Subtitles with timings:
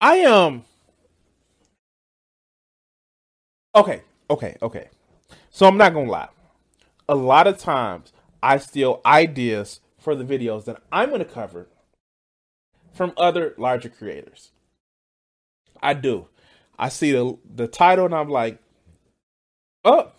[0.00, 0.64] I um
[3.74, 4.88] Okay, okay, okay.
[5.50, 6.28] So I'm not gonna lie.
[7.08, 11.68] A lot of times I steal ideas for the videos that I'm gonna cover
[12.92, 14.50] from other larger creators.
[15.82, 16.26] I do.
[16.78, 18.58] I see the the title and I'm like,
[19.84, 20.12] oh,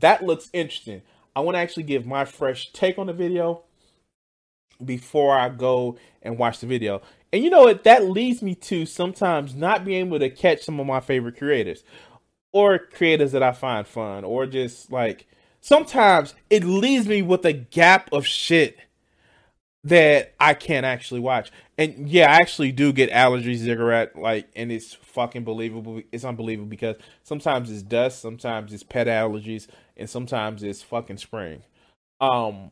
[0.00, 1.02] that looks interesting.
[1.36, 3.62] I want to actually give my fresh take on the video
[4.84, 7.02] before I go and watch the video.
[7.32, 7.84] And you know what?
[7.84, 11.82] That leads me to sometimes not being able to catch some of my favorite creators
[12.52, 15.26] or creators that I find fun or just like
[15.60, 18.78] sometimes it leaves me with a gap of shit
[19.82, 21.50] that I can't actually watch.
[21.76, 26.02] And yeah, I actually do get allergies cigarette like and it's fucking believable.
[26.12, 31.62] It's unbelievable because sometimes it's dust, sometimes it's pet allergies, and sometimes it's fucking spring.
[32.20, 32.70] Um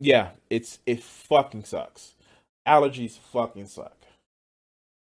[0.00, 2.14] yeah, it's it fucking sucks.
[2.66, 3.96] Allergies fucking suck.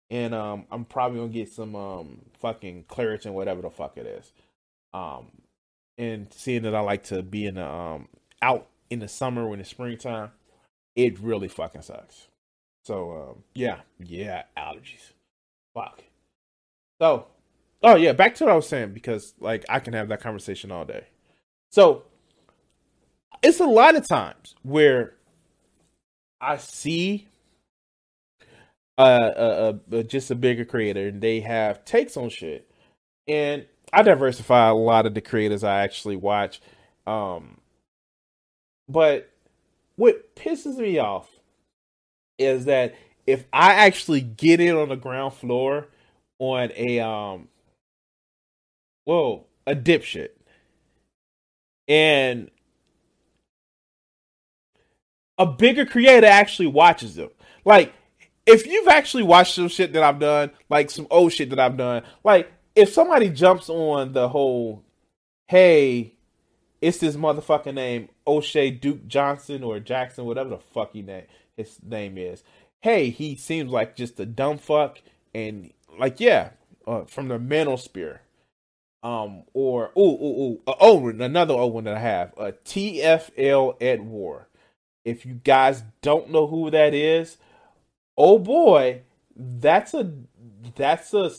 [0.09, 4.31] And um I'm probably gonna get some um fucking Claritin, whatever the fuck it is.
[4.93, 5.31] Um
[5.97, 8.07] and seeing that I like to be in the um
[8.41, 10.31] out in the summer when it's springtime,
[10.95, 12.27] it really fucking sucks.
[12.83, 15.13] So um yeah, yeah, allergies.
[15.73, 16.03] Fuck.
[17.01, 17.27] So
[17.83, 20.71] oh yeah, back to what I was saying because like I can have that conversation
[20.71, 21.05] all day.
[21.71, 22.03] So
[23.41, 25.13] it's a lot of times where
[26.41, 27.27] I see
[28.97, 29.31] uh,
[29.91, 32.69] a, a, just a bigger creator and they have takes on shit,
[33.27, 36.61] and I diversify a lot of the creators I actually watch.
[37.07, 37.57] Um,
[38.87, 39.31] but
[39.95, 41.29] what pisses me off
[42.37, 45.87] is that if I actually get in on the ground floor
[46.39, 47.47] on a um,
[49.05, 50.29] whoa, a dipshit,
[51.87, 52.51] and
[55.37, 57.29] a bigger creator actually watches them.
[57.63, 57.93] Like,
[58.45, 61.77] if you've actually watched some shit that I've done, like some old shit that I've
[61.77, 64.83] done, like if somebody jumps on the whole,
[65.47, 66.13] hey,
[66.81, 71.23] it's this motherfucking name, O'Shea Duke Johnson or Jackson, whatever the fuck he name
[71.57, 72.43] his name is.
[72.81, 74.99] Hey, he seems like just a dumb fuck,
[75.33, 76.49] and like yeah,
[76.85, 78.19] uh, from the Manosphere.
[79.03, 83.81] Um, or oh, oh, oh, uh, oh, another old one that I have, uh, TFL
[83.81, 84.47] at War.
[85.05, 87.37] If you guys don't know who that is,
[88.17, 89.03] oh boy,
[89.35, 90.11] that's a
[90.75, 91.31] that's a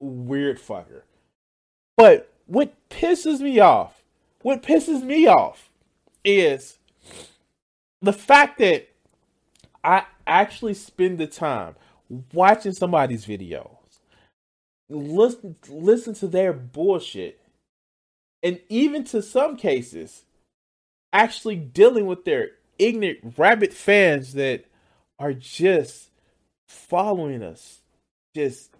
[0.00, 1.02] weird fucker.
[1.96, 4.02] But what pisses me off,
[4.42, 5.70] what pisses me off
[6.24, 6.78] is
[8.02, 8.88] the fact that
[9.84, 11.76] I actually spend the time
[12.32, 14.00] watching somebody's videos,
[14.88, 17.40] listen listen to their bullshit,
[18.42, 20.24] and even to some cases
[21.12, 24.64] actually dealing with their ignorant rabbit fans that
[25.18, 26.10] are just
[26.66, 27.80] following us.
[28.34, 28.74] Just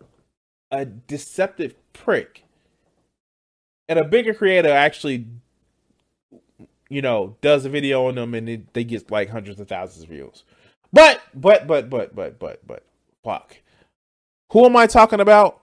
[0.71, 2.45] a deceptive prick.
[3.89, 5.27] And a bigger creator actually,
[6.89, 10.05] you know, does a video on them and it, they get like hundreds of thousands
[10.05, 10.45] of views.
[10.93, 12.85] But, but, but, but, but, but, but,
[13.25, 13.59] fuck.
[14.53, 15.61] Who am I talking about?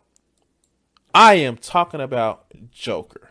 [1.13, 3.29] I am talking about Joker.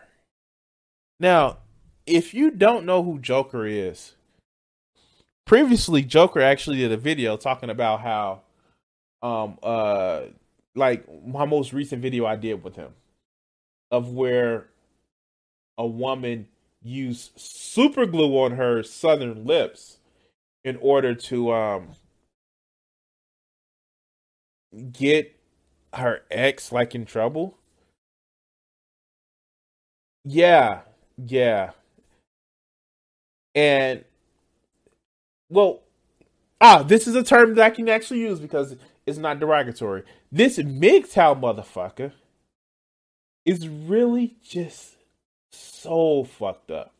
[1.21, 1.59] Now,
[2.07, 4.15] if you don't know who Joker is,
[5.47, 8.43] previously Joker actually did a video talking about how
[9.23, 10.23] um uh
[10.75, 12.93] like my most recent video I did with him
[13.91, 14.69] of where
[15.79, 16.49] a woman
[16.83, 19.99] used super glue on her southern lips
[20.65, 21.89] in order to um
[24.93, 25.35] get
[25.95, 27.57] her ex like in trouble.
[30.25, 30.81] Yeah,
[31.17, 31.73] yeah.
[33.55, 34.05] And
[35.49, 35.83] well,
[36.61, 40.03] ah, this is a term that I can actually use because it's not derogatory.
[40.33, 42.13] This MGTOW motherfucker
[43.45, 44.97] is really just
[45.51, 46.93] so fucked up.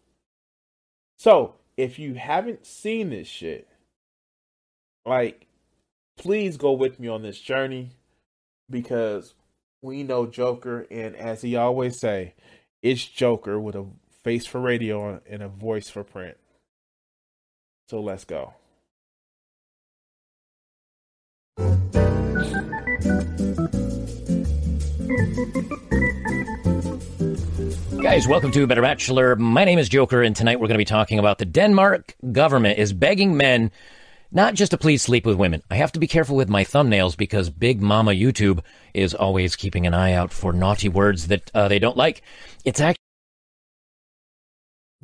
[1.19, 3.67] So, if you haven't seen this shit,
[5.07, 5.47] like,
[6.17, 7.91] please go with me on this journey
[8.71, 9.35] because
[9.83, 12.35] we know Joker, and as he always say,
[12.83, 13.87] it's Joker with a
[14.23, 16.37] face for radio and a voice for print.
[17.87, 18.55] So let's go.
[28.03, 29.37] Guys, welcome to Better Bachelor.
[29.37, 32.79] My name is Joker, and tonight we're going to be talking about the Denmark government
[32.79, 33.71] is begging men
[34.33, 35.63] not just to please sleep with women.
[35.71, 38.61] I have to be careful with my thumbnails because Big Mama YouTube
[38.95, 42.23] is always keeping an eye out for naughty words that uh, they don't like.
[42.65, 42.99] It's actually.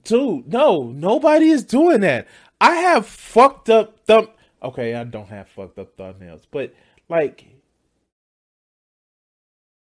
[0.03, 2.27] Dude, no, nobody is doing that.
[2.61, 4.29] I have fucked up thumb.
[4.63, 6.75] Okay, I don't have fucked up thumbnails, but
[7.09, 7.47] like,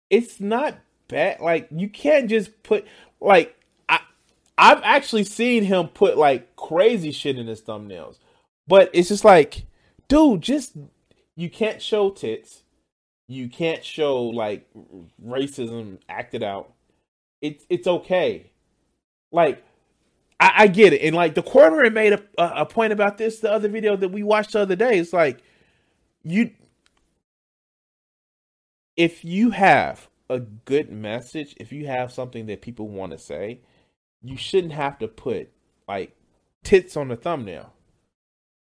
[0.10, 0.78] it's not
[1.08, 1.40] bad.
[1.42, 2.86] Like, you can't just put
[3.20, 3.56] like
[3.90, 4.00] I.
[4.58, 8.18] I've actually seen him put like crazy shit in his thumbnails
[8.72, 9.66] but it's just like,
[10.08, 10.78] dude, just
[11.36, 12.64] you can't show tits.
[13.28, 14.66] You can't show like
[15.22, 16.72] racism acted out.
[17.42, 18.52] It's it's okay.
[19.32, 19.66] Like
[20.42, 23.52] I, I get it, and like the quarter made a, a point about this the
[23.52, 24.98] other video that we watched the other day.
[24.98, 25.42] It's like
[26.24, 26.52] you
[28.98, 33.62] if you have a good message, if you have something that people want to say,
[34.24, 35.52] you shouldn't have to put
[35.88, 36.16] like
[36.64, 37.74] tits on the thumbnail.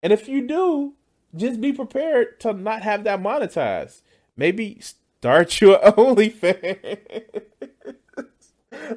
[0.02, 0.94] And if you do,
[1.37, 4.02] just be prepared to not have that monetized.
[4.37, 6.99] Maybe start your OnlyFans.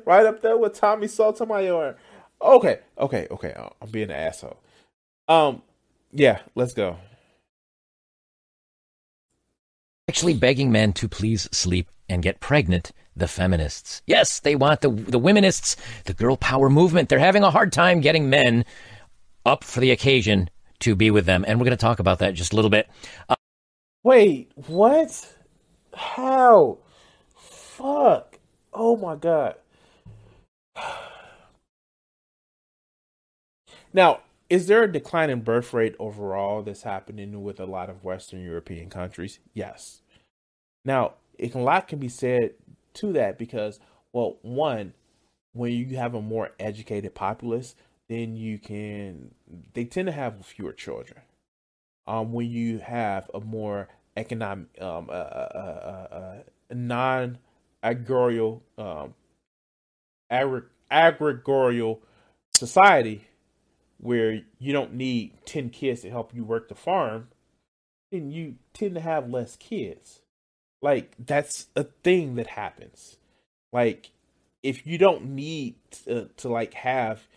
[0.05, 1.97] right up there with Tommy Sotomayor.
[2.41, 3.53] Okay, okay, okay.
[3.81, 4.59] I'm being an asshole.
[5.27, 5.61] Um,
[6.11, 6.97] yeah, let's go.
[10.09, 12.91] Actually, begging men to please sleep and get pregnant.
[13.15, 15.75] The feminists, yes, they want the the womenists,
[16.05, 17.09] the girl power movement.
[17.09, 18.65] They're having a hard time getting men
[19.45, 21.45] up for the occasion to be with them.
[21.47, 22.89] And we're going to talk about that just a little bit.
[23.29, 23.35] Uh,
[24.03, 25.33] Wait, what?
[25.93, 26.79] How?
[27.35, 28.39] Fuck.
[28.73, 29.55] Oh my God.
[33.93, 38.03] Now, is there a decline in birth rate overall that's happening with a lot of
[38.03, 39.39] Western European countries?
[39.53, 40.01] Yes.
[40.83, 42.51] Now, a lot can be said
[42.95, 43.79] to that because,
[44.11, 44.93] well, one,
[45.53, 47.75] when you have a more educated populace,
[48.09, 49.33] then you can
[49.73, 51.21] they tend to have fewer children.
[52.05, 53.87] Um, when you have a more
[54.17, 56.37] economic, um, uh, uh, uh, uh
[56.71, 57.37] non
[57.83, 59.13] agrarial, um,
[60.29, 61.99] agri- agrarial
[62.53, 63.25] society
[64.03, 67.29] where you don't need 10 kids to help you work the farm,
[68.11, 70.21] then you tend to have less kids.
[70.81, 73.15] Like, that's a thing that happens.
[73.71, 74.11] Like,
[74.61, 77.27] if you don't need to, to like have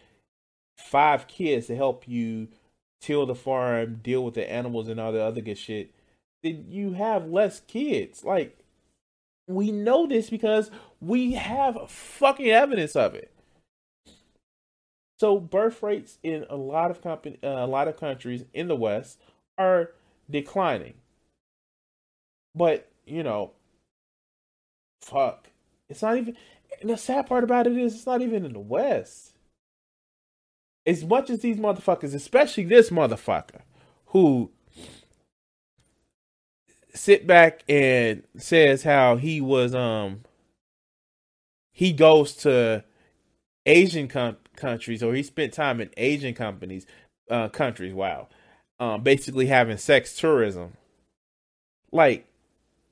[0.77, 2.49] five kids to help you
[3.01, 5.93] till the farm, deal with the animals and all the other good shit,
[6.43, 8.25] then you have less kids.
[8.25, 8.59] Like
[9.49, 10.71] we know this because
[11.01, 13.31] we have fucking evidence of it.
[15.19, 18.77] So birth rates in a lot of company, uh, a lot of countries in the
[18.77, 19.21] West
[19.57, 19.93] are
[20.31, 20.95] declining.
[22.55, 23.53] But you know,
[25.01, 25.49] fuck,
[25.89, 26.37] it's not even.
[26.81, 29.37] And the sad part about it is, it's not even in the West
[30.87, 33.63] as much as these motherfuckers, especially this motherfucker,
[34.07, 34.51] who
[36.95, 40.23] sit back and says how he was um
[41.73, 42.83] he goes to
[43.67, 46.87] Asian com- countries or he spent time in Asian companies
[47.31, 48.29] uh countries wow.
[48.81, 50.73] Um basically having sex tourism.
[51.93, 52.27] Like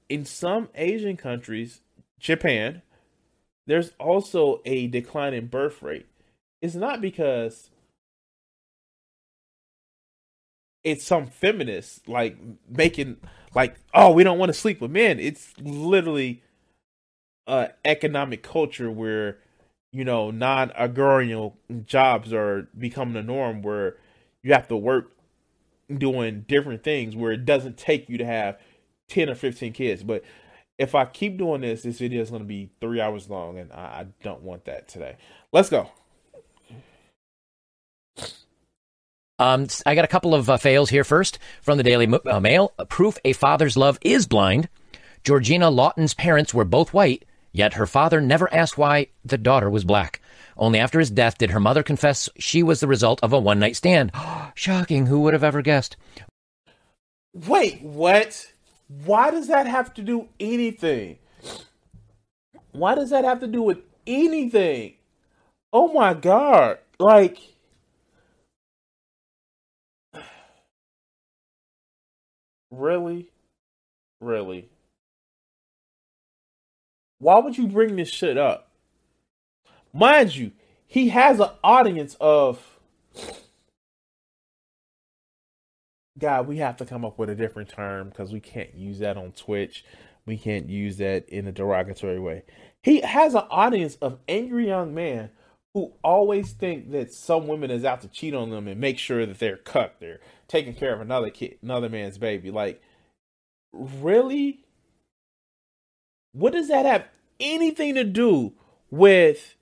[0.08, 1.80] in some Asian countries
[2.18, 2.82] Japan
[3.66, 6.06] there's also a decline in birth rate.
[6.60, 7.70] It's not because
[10.82, 12.36] it's some feminists like
[12.68, 13.16] making
[13.54, 15.18] like oh we don't want to sleep with men.
[15.18, 16.42] It's literally
[17.46, 19.38] a economic culture where
[19.94, 21.52] you know non-agrarian
[21.86, 23.96] jobs are becoming the norm where
[24.42, 25.12] you have to work
[25.96, 28.58] doing different things where it doesn't take you to have
[29.08, 30.24] 10 or 15 kids but
[30.78, 33.72] if i keep doing this this video is going to be three hours long and
[33.72, 35.16] I, I don't want that today
[35.52, 35.90] let's go
[39.36, 42.72] Um, I got a couple of uh, fails here first from the Daily uh, Mail.
[42.88, 44.68] Proof a father's love is blind.
[45.24, 49.84] Georgina Lawton's parents were both white, yet her father never asked why the daughter was
[49.84, 50.20] black.
[50.58, 53.58] Only after his death did her mother confess she was the result of a one
[53.58, 54.12] night stand.
[54.54, 55.06] Shocking.
[55.06, 55.96] Who would have ever guessed?
[57.32, 58.52] Wait, what?
[58.88, 61.18] Why does that have to do anything?
[62.72, 64.94] Why does that have to do with anything?
[65.72, 66.78] Oh my god.
[66.98, 67.38] Like
[72.70, 73.28] Really?
[74.20, 74.68] Really?
[77.24, 78.68] Why would you bring this shit up?
[79.94, 80.52] Mind you,
[80.86, 82.78] he has an audience of
[86.18, 89.16] God, we have to come up with a different term because we can't use that
[89.16, 89.86] on Twitch.
[90.26, 92.42] We can't use that in a derogatory way.
[92.82, 95.30] He has an audience of angry young men
[95.72, 99.24] who always think that some woman is out to cheat on them and make sure
[99.24, 102.50] that they're cut, they're taking care of another kid, another man's baby.
[102.50, 102.82] Like,
[103.72, 104.64] really?
[106.34, 107.06] What does that have
[107.40, 108.52] anything to do
[108.90, 109.56] with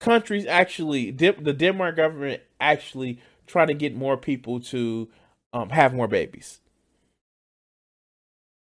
[0.00, 5.08] countries actually, the Denmark government actually trying to get more people to
[5.52, 6.60] um, have more babies?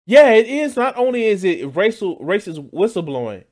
[0.07, 0.76] Yeah, it is.
[0.76, 3.45] Not only is it racial racist whistleblowing,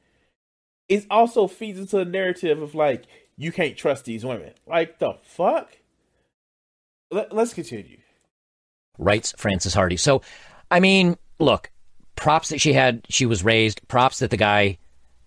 [0.88, 3.04] it also feeds into the narrative of like
[3.36, 4.52] you can't trust these women.
[4.66, 5.70] Like the fuck.
[7.10, 7.98] Let, let's continue.
[8.96, 9.96] Writes Francis Hardy.
[9.96, 10.22] So,
[10.70, 11.70] I mean, look,
[12.16, 13.04] props that she had.
[13.08, 13.86] She was raised.
[13.88, 14.78] Props that the guy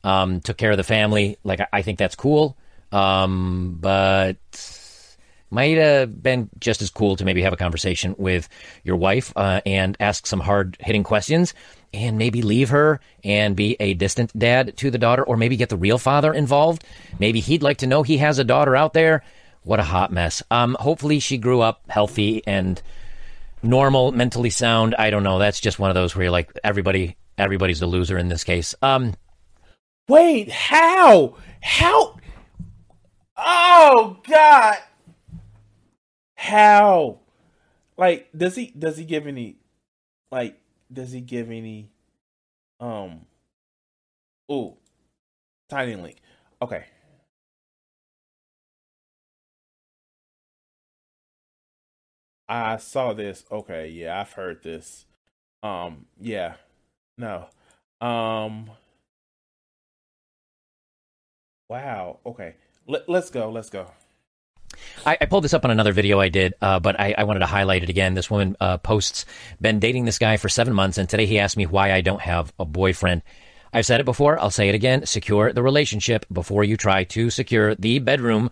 [0.04, 1.38] um, took care of the family.
[1.44, 2.58] Like I, I think that's cool.
[2.92, 4.38] Um, but
[5.50, 8.50] might have been just as cool to maybe have a conversation with
[8.84, 11.54] your wife uh, and ask some hard hitting questions
[11.94, 15.70] and maybe leave her and be a distant dad to the daughter or maybe get
[15.70, 16.84] the real father involved.
[17.18, 19.24] Maybe he'd like to know he has a daughter out there.
[19.64, 20.44] What a hot mess.
[20.52, 22.82] Um, hopefully she grew up healthy and
[23.64, 24.96] normal, mentally sound.
[24.98, 25.40] I don't know.
[25.40, 28.76] That's just one of those where you're like everybody everybody's a loser in this case.
[28.82, 29.14] Um
[30.08, 31.36] Wait, how?
[31.62, 32.18] How?
[33.36, 34.78] Oh God!
[36.36, 37.20] How?
[37.98, 39.58] Like, does he does he give any
[40.32, 40.58] like
[40.92, 41.90] does he give any
[42.80, 43.26] um
[44.48, 44.78] oh
[45.70, 46.18] tiny link.
[46.62, 46.86] Okay.
[52.50, 53.44] I saw this.
[53.52, 55.06] Okay, yeah, I've heard this.
[55.64, 56.56] Um, yeah.
[57.18, 57.48] No.
[58.00, 58.70] Um
[61.70, 62.20] Wow.
[62.26, 62.56] Okay.
[62.88, 63.50] Let, let's go.
[63.50, 63.92] Let's go.
[65.06, 67.40] I, I, pulled this up on another video I did, uh, but I, I, wanted
[67.40, 68.14] to highlight it again.
[68.14, 69.26] This woman uh, posts,
[69.60, 72.22] been dating this guy for seven months, and today he asked me why I don't
[72.22, 73.22] have a boyfriend.
[73.74, 75.06] I've said it before, I'll say it again.
[75.06, 78.52] Secure the relationship before you try to secure the bedroom,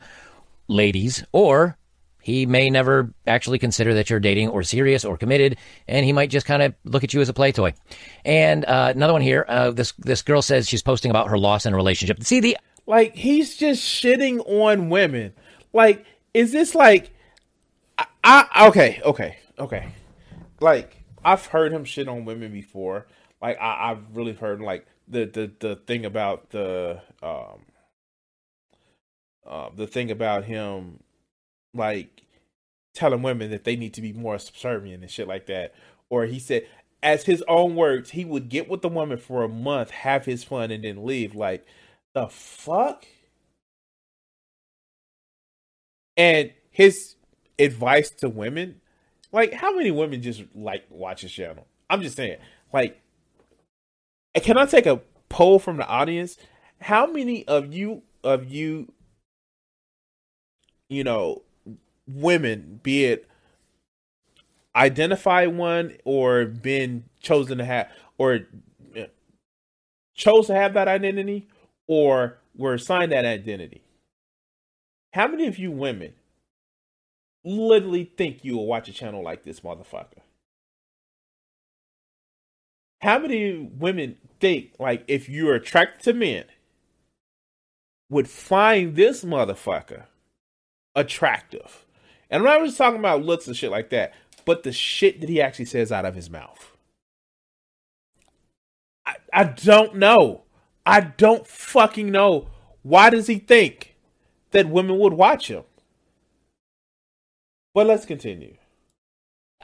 [0.67, 1.77] ladies, or
[2.25, 6.31] he may never actually consider that you're dating or serious or committed, and he might
[6.31, 7.75] just kind of look at you as a play toy.
[8.25, 11.67] And uh, another one here, uh, this this girl says she's posting about her loss
[11.67, 12.23] in a relationship.
[12.23, 15.33] See the like he's just shitting on women.
[15.71, 16.03] Like,
[16.33, 17.11] is this like
[17.99, 19.89] I, I okay, okay, okay.
[20.59, 23.05] Like, I've heard him shit on women before.
[23.39, 27.65] Like I, I've really heard like the, the the thing about the um
[29.45, 31.01] uh, the thing about him
[31.75, 32.23] like
[32.93, 35.75] telling women that they need to be more subservient and shit like that.
[36.09, 36.65] Or he said
[37.05, 40.43] as his own words, he would get with the woman for a month, have his
[40.43, 41.35] fun, and then leave.
[41.35, 41.65] Like
[42.15, 43.05] the fuck?
[46.17, 47.15] And his
[47.59, 48.81] advice to women,
[49.31, 51.67] like how many women just like watch his channel?
[51.89, 52.37] I'm just saying,
[52.73, 52.99] like,
[54.41, 56.37] can I take a poll from the audience?
[56.81, 58.91] How many of you of you,
[60.89, 61.43] you know,
[62.07, 63.27] women, be it
[64.75, 68.39] identify one or been chosen to have or
[68.95, 69.05] eh,
[70.13, 71.47] chose to have that identity
[71.87, 73.81] or were assigned that identity.
[75.13, 76.13] How many of you women
[77.43, 80.19] literally think you will watch a channel like this, motherfucker?
[83.01, 86.45] How many women think, like, if you're attracted to men,
[88.09, 90.05] would find this motherfucker
[90.95, 91.85] attractive?
[92.29, 94.13] And I'm not just talking about looks and shit like that,
[94.45, 96.75] but the shit that he actually says out of his mouth.
[99.05, 100.43] I, I don't know.
[100.85, 102.47] I don't fucking know.
[102.83, 103.95] Why does he think
[104.51, 105.63] that women would watch him?
[107.73, 108.55] But let's continue.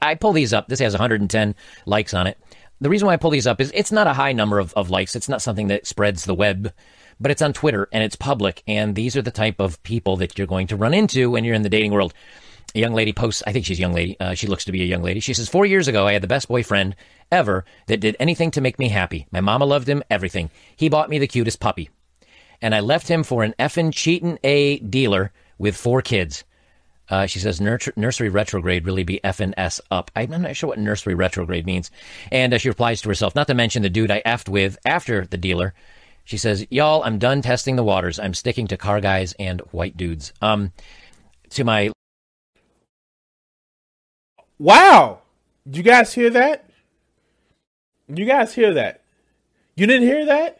[0.01, 0.67] I pull these up.
[0.67, 2.37] This has 110 likes on it.
[2.81, 4.89] The reason why I pull these up is it's not a high number of, of
[4.89, 5.15] likes.
[5.15, 6.73] It's not something that spreads the web,
[7.19, 8.63] but it's on Twitter and it's public.
[8.67, 11.53] And these are the type of people that you're going to run into when you're
[11.53, 12.15] in the dating world.
[12.73, 14.17] A young lady posts, I think she's a young lady.
[14.19, 15.19] Uh, she looks to be a young lady.
[15.19, 16.95] She says, Four years ago, I had the best boyfriend
[17.31, 19.27] ever that did anything to make me happy.
[19.31, 20.49] My mama loved him, everything.
[20.75, 21.89] He bought me the cutest puppy.
[22.61, 26.43] And I left him for an effin' cheating A dealer with four kids.
[27.09, 30.09] Uh, she says Mercury retrograde really be effing s up.
[30.15, 31.91] I'm not sure what Mercury retrograde means.
[32.31, 35.25] And uh, she replies to herself, not to mention the dude I effed with after
[35.25, 35.73] the dealer.
[36.23, 38.17] She says, "Y'all, I'm done testing the waters.
[38.17, 40.71] I'm sticking to car guys and white dudes." Um,
[41.49, 41.91] to my
[44.61, 45.21] wow,
[45.65, 46.69] did you guys hear that?
[48.07, 49.01] You guys hear that?
[49.75, 50.59] You didn't hear that?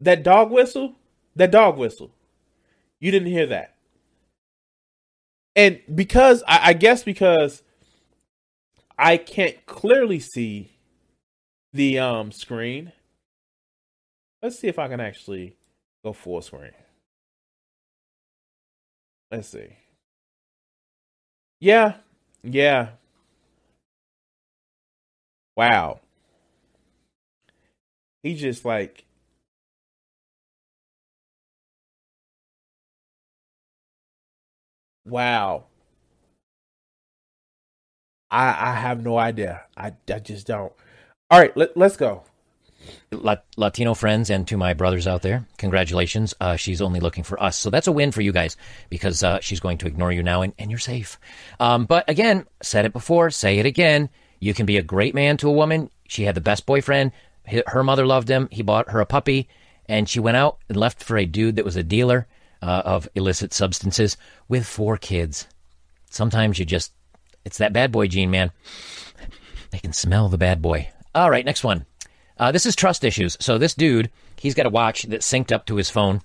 [0.00, 0.94] That dog whistle?
[1.36, 2.12] That dog whistle.
[2.98, 3.74] You didn't hear that.
[5.54, 7.62] And because, I, I guess because
[8.98, 10.70] I can't clearly see
[11.72, 12.92] the um screen.
[14.42, 15.56] Let's see if I can actually
[16.02, 16.72] go full screen.
[19.34, 19.66] Let's see.
[21.60, 21.96] Yeah,
[22.44, 22.90] yeah.
[25.56, 26.00] Wow.
[28.22, 29.04] He just like
[35.06, 35.64] Wow.
[38.30, 39.62] I I have no idea.
[39.76, 40.72] I I just don't.
[41.30, 42.24] All right, let, let's go.
[43.56, 46.34] Latino friends and to my brothers out there, congratulations.
[46.40, 47.56] Uh, she's only looking for us.
[47.58, 48.56] So that's a win for you guys
[48.90, 51.18] because uh, she's going to ignore you now and, and you're safe.
[51.60, 54.08] Um, but again, said it before, say it again.
[54.40, 55.90] You can be a great man to a woman.
[56.08, 57.12] She had the best boyfriend.
[57.66, 58.48] Her mother loved him.
[58.50, 59.48] He bought her a puppy
[59.86, 62.26] and she went out and left for a dude that was a dealer
[62.62, 64.16] uh, of illicit substances
[64.48, 65.46] with four kids.
[66.10, 66.92] Sometimes you just,
[67.44, 68.50] it's that bad boy gene, man.
[69.70, 70.90] They can smell the bad boy.
[71.14, 71.84] All right, next one.
[72.38, 73.36] Uh, this is trust issues.
[73.40, 76.20] So this dude, he's got a watch that synced up to his phone.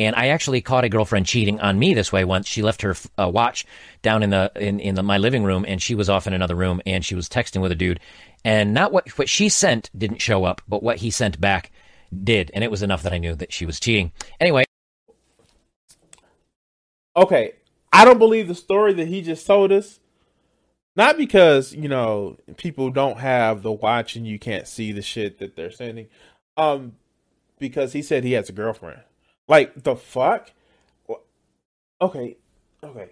[0.00, 2.46] And I actually caught a girlfriend cheating on me this way once.
[2.46, 3.66] She left her uh, watch
[4.00, 6.54] down in the in in the, my living room, and she was off in another
[6.54, 7.98] room, and she was texting with a dude.
[8.44, 11.72] And not what what she sent didn't show up, but what he sent back
[12.24, 14.12] did, and it was enough that I knew that she was cheating.
[14.38, 14.64] Anyway.
[17.16, 17.54] Okay,
[17.92, 19.98] I don't believe the story that he just told us.
[20.98, 25.38] Not because, you know, people don't have the watch and you can't see the shit
[25.38, 26.08] that they're sending.
[26.56, 26.96] Um
[27.60, 29.02] because he said he has a girlfriend.
[29.46, 30.50] Like the fuck?
[32.00, 32.36] Okay.
[32.82, 33.10] Okay.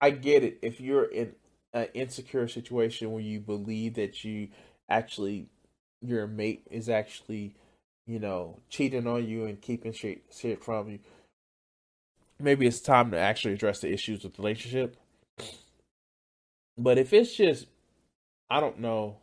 [0.00, 0.58] I get it.
[0.60, 1.36] If you're in
[1.72, 4.48] an insecure situation where you believe that you
[4.88, 5.46] actually
[6.00, 7.54] your mate is actually,
[8.04, 10.98] you know, cheating on you and keeping shit, shit from you,
[12.38, 14.96] maybe it's time to actually address the issues with the relationship.
[16.76, 17.66] But if it's just,
[18.50, 19.18] I don't know,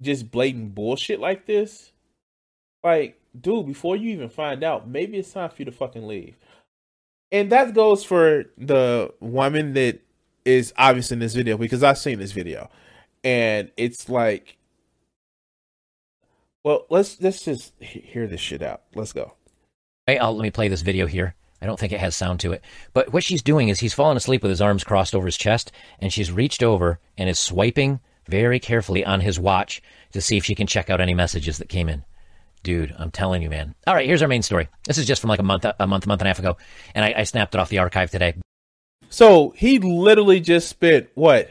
[0.00, 1.92] just blatant bullshit like this,
[2.82, 6.36] like, dude, before you even find out, maybe it's time for you to fucking leave.
[7.30, 10.00] And that goes for the woman that
[10.44, 12.70] is obvious in this video because I've seen this video.
[13.24, 14.58] And it's like,
[16.64, 18.82] well, let's let's just hear this shit out.
[18.94, 19.34] Let's go.
[20.18, 21.34] I'll, let me play this video here.
[21.60, 22.62] I don't think it has sound to it.
[22.92, 25.70] But what she's doing is he's fallen asleep with his arms crossed over his chest,
[26.00, 29.80] and she's reached over and is swiping very carefully on his watch
[30.12, 32.04] to see if she can check out any messages that came in.
[32.62, 33.74] Dude, I'm telling you, man.
[33.86, 34.68] All right, here's our main story.
[34.86, 36.56] This is just from like a month, a month, month and a half ago,
[36.94, 38.34] and I, I snapped it off the archive today.
[39.08, 41.50] So he literally just spent what?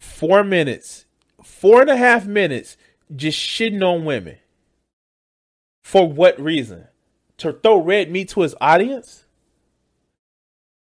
[0.00, 1.04] Four minutes,
[1.42, 2.76] four and a half minutes,
[3.14, 4.38] just shitting on women.
[5.82, 6.86] For what reason?
[7.38, 9.24] To throw red meat to his audience?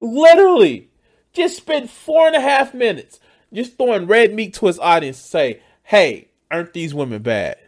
[0.01, 0.91] Literally,
[1.33, 3.21] just spend four and a half minutes
[3.53, 7.59] just throwing red meat to his audience to say, hey, aren't these women bad?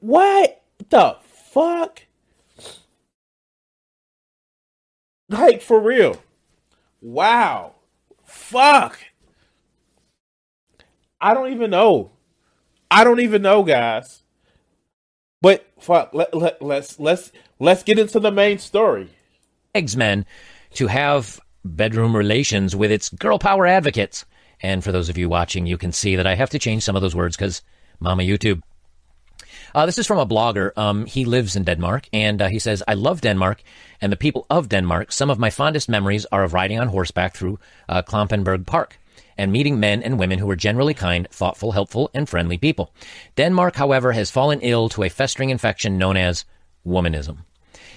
[0.00, 2.02] What the fuck?
[5.28, 6.22] Like, for real.
[7.00, 7.74] Wow.
[8.24, 8.98] Fuck.
[11.20, 12.12] I don't even know.
[12.90, 14.22] I don't even know, guys.
[15.40, 19.08] But fuck, let, let, let's let's let's get into the main story.
[19.74, 20.26] Eggs men
[20.74, 24.24] to have bedroom relations with its girl power advocates.
[24.60, 26.96] And for those of you watching, you can see that I have to change some
[26.96, 27.62] of those words because
[28.00, 28.62] Mama YouTube.
[29.74, 30.76] Uh, this is from a blogger.
[30.76, 33.62] Um, he lives in Denmark, and uh, he says, I love Denmark
[34.00, 35.12] and the people of Denmark.
[35.12, 38.98] Some of my fondest memories are of riding on horseback through uh, Park
[39.38, 42.92] and meeting men and women who are generally kind, thoughtful, helpful, and friendly people.
[43.36, 46.44] Denmark, however, has fallen ill to a festering infection known as
[46.86, 47.38] womanism.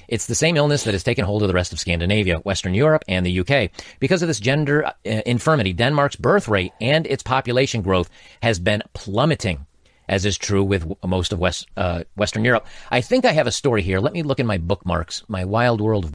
[0.08, 3.04] It's the same illness that has taken hold of the rest of Scandinavia, Western Europe,
[3.08, 3.72] and the UK.
[4.00, 8.10] Because of this gender uh, infirmity, Denmark's birth rate and its population growth
[8.44, 9.66] has been plummeting,
[10.10, 12.68] as is true with most of West, uh, Western Europe.
[12.92, 14.00] I think I have a story here.
[14.00, 16.12] Let me look in my bookmarks, my wild world.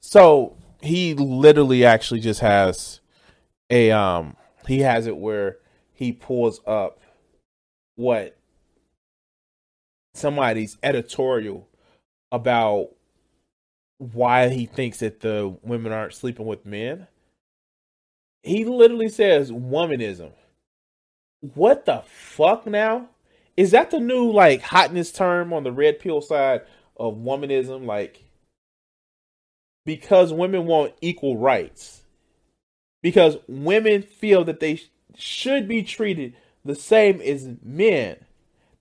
[0.00, 3.00] So he literally actually just has
[3.70, 4.36] a um
[4.66, 5.58] he has it where
[5.92, 7.00] he pulls up
[7.96, 8.36] what
[10.14, 11.68] somebody's editorial
[12.30, 12.90] about
[13.98, 17.06] why he thinks that the women aren't sleeping with men.
[18.42, 20.32] He literally says womanism.
[21.54, 23.08] What the fuck now?
[23.56, 26.62] Is that the new like hotness term on the red pill side
[26.96, 27.86] of womanism?
[27.86, 28.24] Like
[29.84, 32.01] because women want equal rights.
[33.02, 36.34] Because women feel that they sh- should be treated
[36.64, 38.16] the same as men.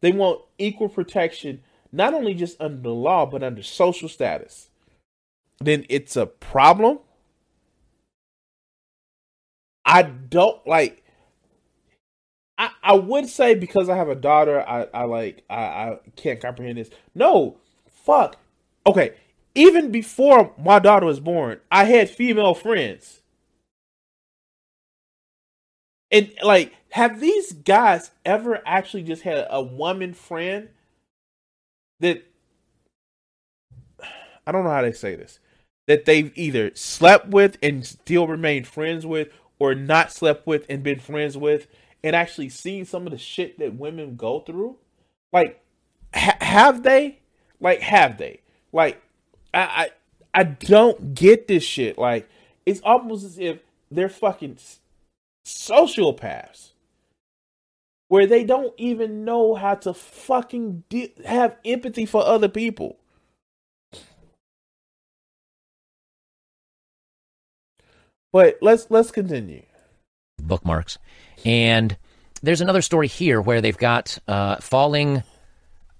[0.02, 4.70] They want equal protection, not only just under the law, but under social status.
[5.60, 7.00] Then it's a problem.
[9.86, 11.04] I don't like.
[12.58, 16.42] I, I would say because I have a daughter, I, I like I, I can't
[16.42, 16.90] comprehend this.
[17.16, 17.58] No,
[17.90, 18.38] fuck.
[18.88, 19.16] Okay,
[19.56, 23.21] even before my daughter was born, I had female friends.
[26.12, 30.70] And like, have these guys ever actually just had a woman friend
[32.00, 32.24] that
[34.48, 35.40] I don't know how they say this
[35.88, 40.84] that they've either slept with and still remained friends with, or not slept with and
[40.84, 41.68] been friends with,
[42.04, 44.78] and actually seen some of the shit that women go through?
[45.34, 45.62] Like,
[46.14, 47.20] ha- have they?
[47.60, 48.42] Like, have they?
[48.72, 49.02] Like,
[49.54, 49.90] I, I
[50.34, 51.98] I don't get this shit.
[51.98, 52.30] Like,
[52.66, 54.58] it's almost as if they're fucking
[55.46, 56.72] sociopaths
[58.12, 62.98] where they don't even know how to fucking de- have empathy for other people.
[68.34, 69.64] But let's let's continue.
[70.42, 70.98] Bookmarks,
[71.46, 71.96] and
[72.42, 75.24] there's another story here where they've got uh, falling,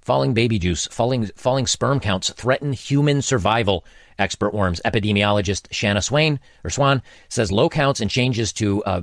[0.02, 3.86] falling baby juice, falling falling sperm counts threaten human survival.
[4.20, 9.02] Expert worms epidemiologist Shanna Swain or Swan says low counts and changes to uh,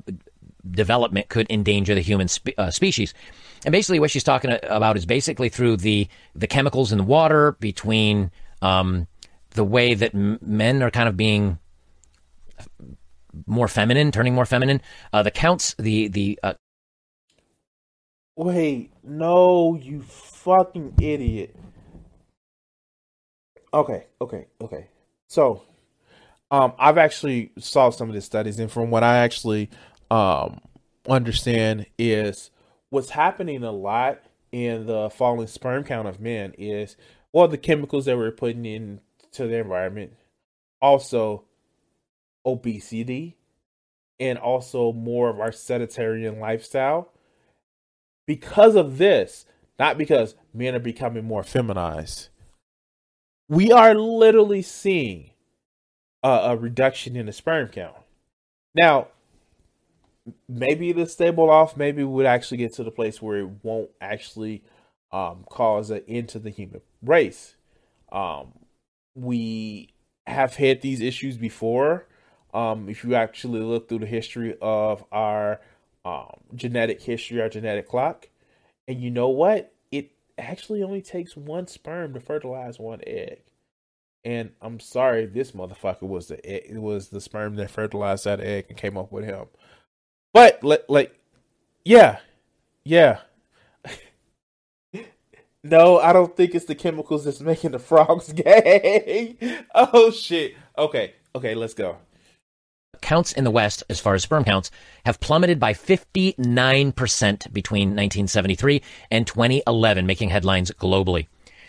[0.71, 3.15] development could endanger the human spe- uh, species.
[3.65, 7.53] And basically, what she's talking about is basically through the the chemicals in the water,
[7.53, 8.31] between
[8.63, 9.07] um,
[9.51, 11.59] the way that m- men are kind of being
[13.47, 14.81] more feminine, turning more feminine.
[15.13, 16.39] Uh, the counts, the the.
[16.43, 16.55] Uh...
[18.37, 21.57] Wait, no, you fucking idiot.
[23.75, 24.87] Okay, okay, okay.
[25.29, 25.63] So,
[26.51, 29.69] um, I've actually saw some of the studies, and from what I actually
[30.11, 30.61] um
[31.09, 32.51] understand is
[32.91, 34.21] what's happening a lot
[34.53, 36.97] in the falling sperm count of men is
[37.33, 39.01] well the chemicals that we're putting into
[39.47, 40.15] the environment,
[40.81, 41.45] also
[42.45, 43.37] obesity,
[44.19, 47.13] and also more of our sedentary lifestyle.
[48.27, 49.47] Because of this,
[49.79, 52.29] not because men are becoming more feminized,
[53.49, 55.31] we are literally seeing
[56.23, 57.97] a, a reduction in the sperm count.
[58.75, 59.09] Now,
[60.49, 61.77] maybe it'll stable off.
[61.77, 64.63] Maybe we would actually get to the place where it won't actually
[65.13, 67.57] um, cause an end to the human race.
[68.11, 68.53] Um,
[69.15, 69.95] we
[70.27, 72.07] have had these issues before.
[72.55, 75.61] Um, if you actually look through the history of our
[76.05, 78.29] um, genetic history, our genetic clock,
[78.87, 79.75] and you know what?
[79.91, 83.43] It actually only takes one sperm to fertilize one egg.
[84.25, 88.67] And I'm sorry, this motherfucker was the it was the sperm that fertilized that egg
[88.69, 89.47] and came up with him.
[90.33, 91.19] But like,
[91.85, 92.19] yeah,
[92.85, 93.19] yeah.
[95.63, 99.37] no, I don't think it's the chemicals that's making the frogs gay.
[99.75, 100.55] oh shit.
[100.77, 101.99] Okay, okay, let's go.
[103.01, 104.71] Counts in the West, as far as sperm counts,
[105.05, 111.27] have plummeted by 59% between 1973 and 2011, making headlines globally.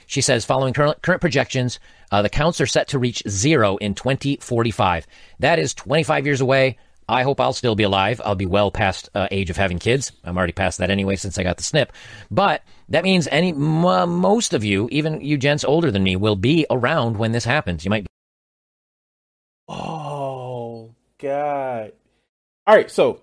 [0.07, 1.79] She says, following current, current projections,
[2.11, 5.05] uh, the counts are set to reach zero in 2045.
[5.37, 6.77] That is 25 years away.
[7.09, 8.21] I hope I'll still be alive.
[8.23, 10.11] I'll be well past uh, age of having kids.
[10.23, 11.91] I'm already past that anyway since I got the snip.
[12.31, 16.35] But that means any m- most of you, even you gents older than me, will
[16.35, 17.83] be around when this happens.
[17.83, 18.03] You might.
[18.03, 18.09] Be-
[19.67, 21.93] oh God!
[22.67, 23.21] All right, so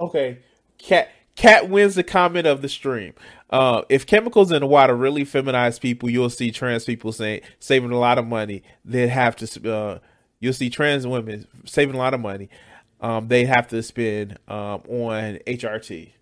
[0.00, 0.38] okay,
[0.78, 3.14] cat cat wins the comment of the stream.
[3.50, 7.90] Uh, if chemicals in the water really feminize people, you'll see trans people saying saving
[7.90, 8.62] a lot of money.
[8.84, 9.72] They have to.
[9.72, 9.98] Uh,
[10.40, 12.48] you'll see trans women saving a lot of money.
[13.00, 16.12] Um, they have to spend um, on HRT.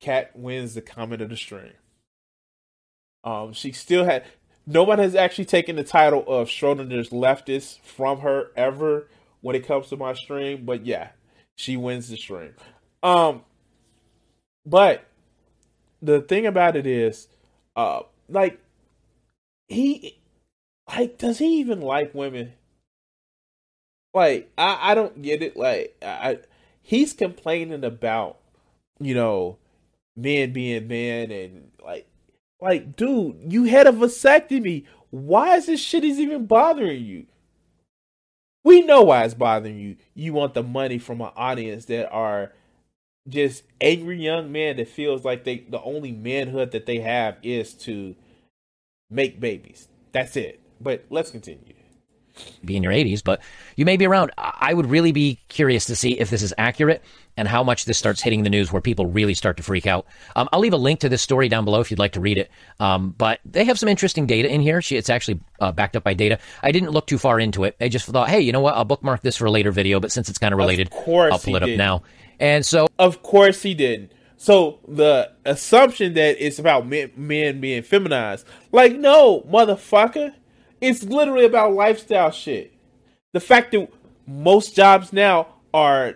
[0.00, 1.72] Cat wins the comment of the stream.
[3.24, 4.24] Um, she still had
[4.66, 9.08] nobody has actually taken the title of Schrodinger's leftist from her ever
[9.40, 11.10] when it comes to my stream, but yeah,
[11.56, 12.54] she wins the stream.
[13.02, 13.42] Um,
[14.66, 15.06] but
[16.02, 17.28] the thing about it is,
[17.76, 18.60] uh, like
[19.68, 20.18] he,
[20.88, 22.52] like, does he even like women?
[24.12, 25.56] Like, I, I don't get it.
[25.56, 26.38] Like, I,
[26.82, 28.38] he's complaining about,
[28.98, 29.58] you know,
[30.16, 32.08] men being men and like,
[32.60, 34.84] like, dude, you had a vasectomy.
[35.10, 37.26] Why is this shit is even bothering you?
[38.62, 39.96] We know why it's bothering you.
[40.14, 42.52] You want the money from an audience that are
[43.30, 47.74] just angry young men that feels like they the only manhood that they have is
[47.74, 48.14] to
[49.08, 49.88] make babies.
[50.12, 50.60] That's it.
[50.80, 51.74] But let's continue.
[52.64, 53.40] Be in your 80s, but
[53.76, 54.30] you may be around.
[54.38, 57.02] I would really be curious to see if this is accurate
[57.36, 60.06] and how much this starts hitting the news where people really start to freak out.
[60.36, 62.38] Um, I'll leave a link to this story down below if you'd like to read
[62.38, 62.50] it.
[62.78, 64.80] Um, but they have some interesting data in here.
[64.80, 66.38] She, it's actually uh, backed up by data.
[66.62, 67.76] I didn't look too far into it.
[67.80, 68.74] I just thought, hey, you know what?
[68.74, 71.56] I'll bookmark this for a later video, but since it's kind of related, I'll pull
[71.56, 71.78] it up did.
[71.78, 72.02] now.
[72.40, 74.12] And so, of course, he didn't.
[74.36, 80.32] So the assumption that it's about men, men being feminized, like, no, motherfucker,
[80.80, 82.72] it's literally about lifestyle shit.
[83.32, 83.92] The fact that
[84.26, 86.14] most jobs now are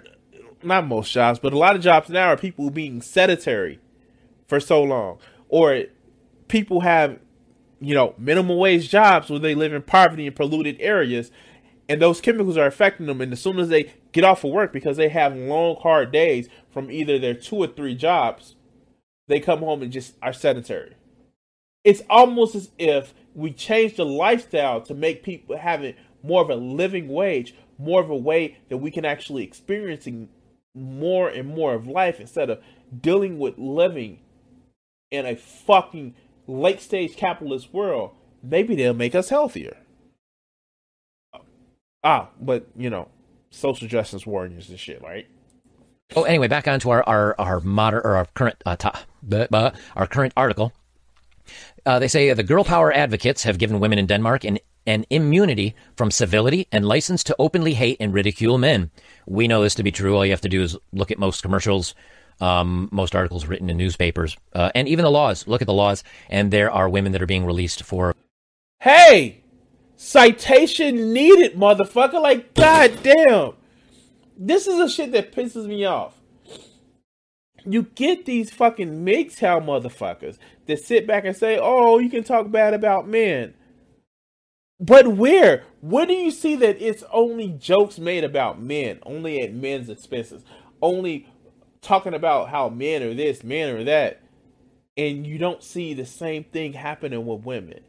[0.63, 3.79] not most jobs, but a lot of jobs now are people being sedentary
[4.47, 5.19] for so long,
[5.51, 5.85] or
[6.49, 7.19] people have,
[7.81, 11.31] you know, minimum wage jobs where they live in poverty and polluted areas,
[11.89, 13.21] and those chemicals are affecting them.
[13.21, 16.49] And as soon as they get off of work because they have long, hard days
[16.71, 18.57] from either their two or three jobs,
[19.29, 20.95] they come home and just are sedentary.
[21.83, 26.57] It's almost as if we change the lifestyle to make people having more of a
[26.57, 30.29] living wage, more of a way that we can actually experiencing
[30.75, 32.61] more and more of life instead of
[33.01, 34.21] dealing with living
[35.11, 36.15] in a fucking
[36.47, 39.77] late stage capitalist world, maybe they'll make us healthier.
[42.05, 43.09] Ah, but you know,
[43.51, 45.27] social justice warriors and shit, right?
[46.15, 49.05] Oh, anyway, back onto our our our modern or our current uh, ta-
[49.97, 50.73] our current article.
[51.87, 55.75] Uh, they say the girl power advocates have given women in Denmark an an immunity
[55.97, 58.91] from civility and license to openly hate and ridicule men.
[59.27, 60.15] We know this to be true.
[60.15, 61.95] All you have to do is look at most commercials,
[62.41, 65.47] um, most articles written in newspapers, uh, and even the laws.
[65.47, 68.15] Look at the laws, and there are women that are being released for.
[68.81, 69.44] Hey,
[69.97, 72.21] citation needed, motherfucker!
[72.21, 73.55] Like, goddamn,
[74.37, 76.15] this is a shit that pisses me off.
[77.67, 82.51] You get these fucking MGTOW motherfuckers that sit back and say, "Oh, you can talk
[82.51, 83.55] bad about men."
[84.81, 85.65] But where?
[85.81, 90.45] Where do you see that it's only jokes made about men, only at men's expenses,
[90.83, 91.27] only
[91.81, 94.21] talking about how men are this, men are that,
[94.97, 97.81] and you don't see the same thing happening with women?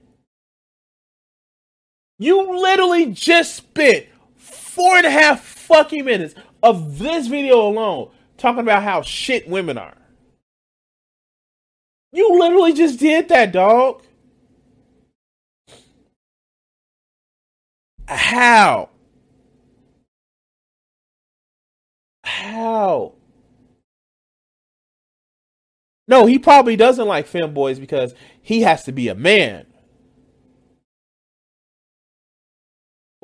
[2.18, 4.06] You literally just spent
[4.38, 9.78] four and a half fucking minutes of this video alone talking about how shit women
[9.78, 9.98] are.
[12.12, 14.02] You literally just did that, dog.
[18.08, 18.90] How?
[22.24, 23.14] How?
[26.08, 29.66] No, he probably doesn't like femboys because he has to be a man.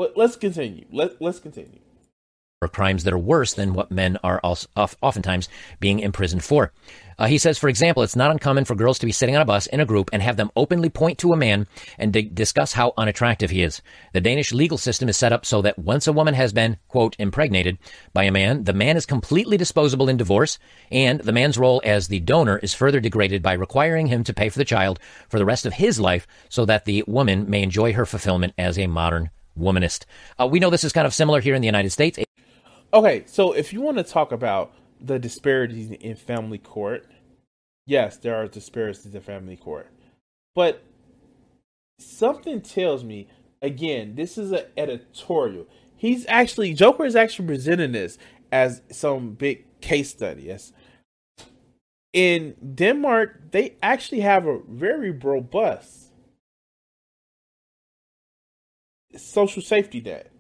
[0.01, 0.85] But let's continue.
[0.91, 1.77] Let, let's continue.
[2.59, 5.47] Or crimes that are worse than what men are also, oftentimes
[5.79, 6.73] being imprisoned for.
[7.19, 9.45] Uh, he says, for example, it's not uncommon for girls to be sitting on a
[9.45, 11.67] bus in a group and have them openly point to a man
[11.99, 13.83] and d- discuss how unattractive he is.
[14.11, 17.15] The Danish legal system is set up so that once a woman has been, quote,
[17.19, 17.77] impregnated
[18.11, 20.57] by a man, the man is completely disposable in divorce,
[20.89, 24.49] and the man's role as the donor is further degraded by requiring him to pay
[24.49, 27.93] for the child for the rest of his life so that the woman may enjoy
[27.93, 30.05] her fulfillment as a modern womanist.
[30.39, 32.19] Uh, we know this is kind of similar here in the United States.
[32.93, 37.07] Okay, so if you want to talk about the disparities in family court,
[37.85, 39.87] yes, there are disparities in family court.
[40.55, 40.83] But
[41.99, 43.27] something tells me,
[43.61, 45.67] again, this is an editorial.
[45.95, 48.17] He's actually, Joker is actually presenting this
[48.51, 50.43] as some big case study.
[50.43, 50.73] Yes.
[52.11, 56.00] In Denmark, they actually have a very robust
[59.17, 60.31] social safety net.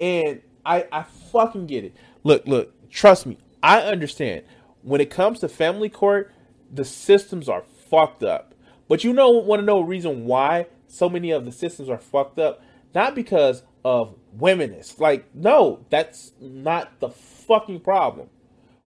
[0.00, 1.94] And I I fucking get it.
[2.22, 4.42] Look, look, trust me, I understand.
[4.82, 6.32] When it comes to family court,
[6.70, 8.54] the systems are fucked up.
[8.88, 11.98] But you know want to know a reason why so many of the systems are
[11.98, 12.62] fucked up?
[12.94, 14.98] Not because of womanists.
[14.98, 18.28] Like, no, that's not the fucking problem.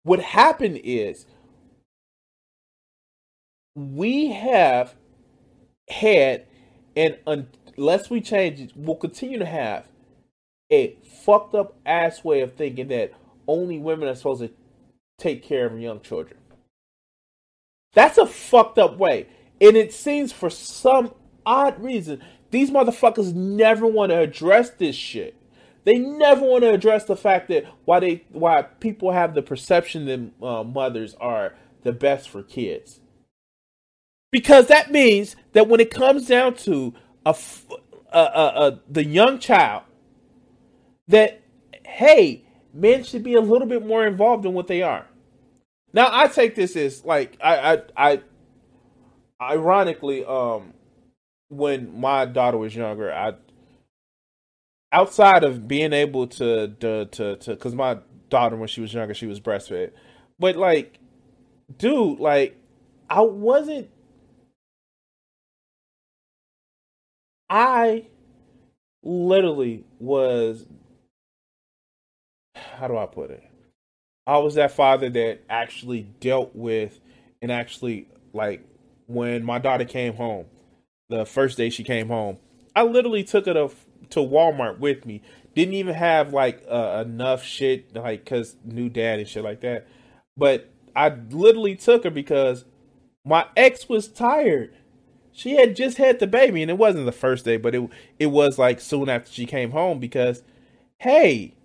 [0.03, 1.25] What happened is
[3.75, 4.95] we have
[5.89, 6.45] had
[6.95, 9.87] and unless we change it, we'll continue to have
[10.71, 13.13] a fucked up ass way of thinking that
[13.47, 14.51] only women are supposed to
[15.17, 16.39] take care of young children.
[17.93, 19.27] That's a fucked up way.
[19.61, 21.13] And it seems for some
[21.45, 25.35] odd reason, these motherfuckers never want to address this shit.
[25.85, 30.05] They never want to address the fact that why they why people have the perception
[30.05, 33.01] that uh, mothers are the best for kids.
[34.33, 37.35] Because that means that when it comes down to a,
[38.11, 38.21] a, a,
[38.67, 39.83] a the young child,
[41.07, 41.41] that
[41.85, 42.43] hey,
[42.73, 45.05] men should be a little bit more involved in what they are.
[45.93, 48.21] Now I take this as like I I, I
[49.39, 50.73] ironically um
[51.49, 53.35] when my daughter was younger, I
[54.91, 59.27] outside of being able to to to because my daughter when she was younger she
[59.27, 59.91] was breastfed,
[60.39, 60.97] but like,
[61.77, 62.57] dude, like
[63.11, 63.91] I wasn't.
[67.53, 68.07] I
[69.03, 70.65] literally was.
[72.55, 73.43] How do I put it?
[74.25, 76.99] I was that father that actually dealt with
[77.43, 78.65] and actually like
[79.05, 80.45] when my daughter came home,
[81.09, 82.37] the first day she came home,
[82.75, 83.69] I literally took her to
[84.09, 85.21] to Walmart with me.
[85.53, 89.87] Didn't even have like uh, enough shit like cuz new dad and shit like that.
[90.35, 92.65] But I literally took her because
[93.23, 94.73] my ex was tired.
[95.33, 98.27] She had just had the baby and it wasn't the first day, but it it
[98.27, 100.43] was like soon after she came home because
[100.99, 101.55] hey,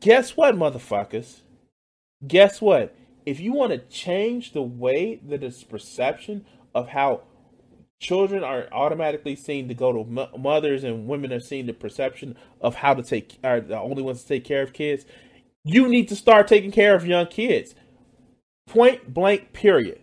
[0.00, 1.40] guess what motherfuckers?
[2.26, 2.94] Guess what?
[3.26, 7.22] If you want to change the way that it's perception of how
[8.00, 12.36] children are automatically seen to go to m- mothers and women are seen the perception
[12.60, 15.04] of how to take are the only ones to take care of kids
[15.64, 17.74] you need to start taking care of young kids
[18.68, 20.00] point blank period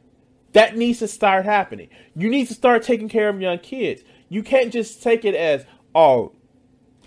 [0.56, 4.42] that needs to start happening you need to start taking care of young kids you
[4.42, 6.32] can't just take it as oh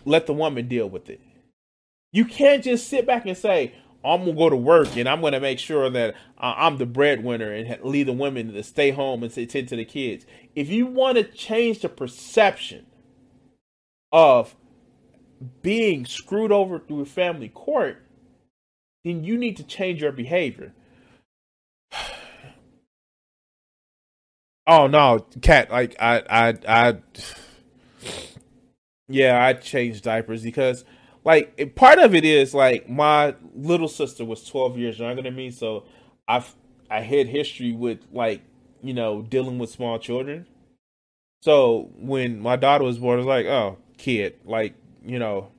[0.04, 1.20] let the woman deal with it
[2.12, 5.40] you can't just sit back and say I'm gonna go to work and I'm gonna
[5.40, 9.68] make sure that I'm the breadwinner and leave the women to stay home and tend
[9.68, 10.24] to the kids.
[10.54, 12.86] If you want to change the perception
[14.12, 14.54] of
[15.62, 18.02] being screwed over through family court,
[19.04, 20.72] then you need to change your behavior.
[24.68, 25.70] Oh no, cat!
[25.72, 26.98] Like I, I, I,
[29.08, 30.84] yeah, I changed diapers because
[31.28, 35.50] like part of it is like my little sister was 12 years younger than me
[35.50, 35.84] so
[36.26, 36.54] i've
[36.90, 38.40] i had history with like
[38.82, 40.46] you know dealing with small children
[41.42, 45.50] so when my daughter was born it was like oh kid like you know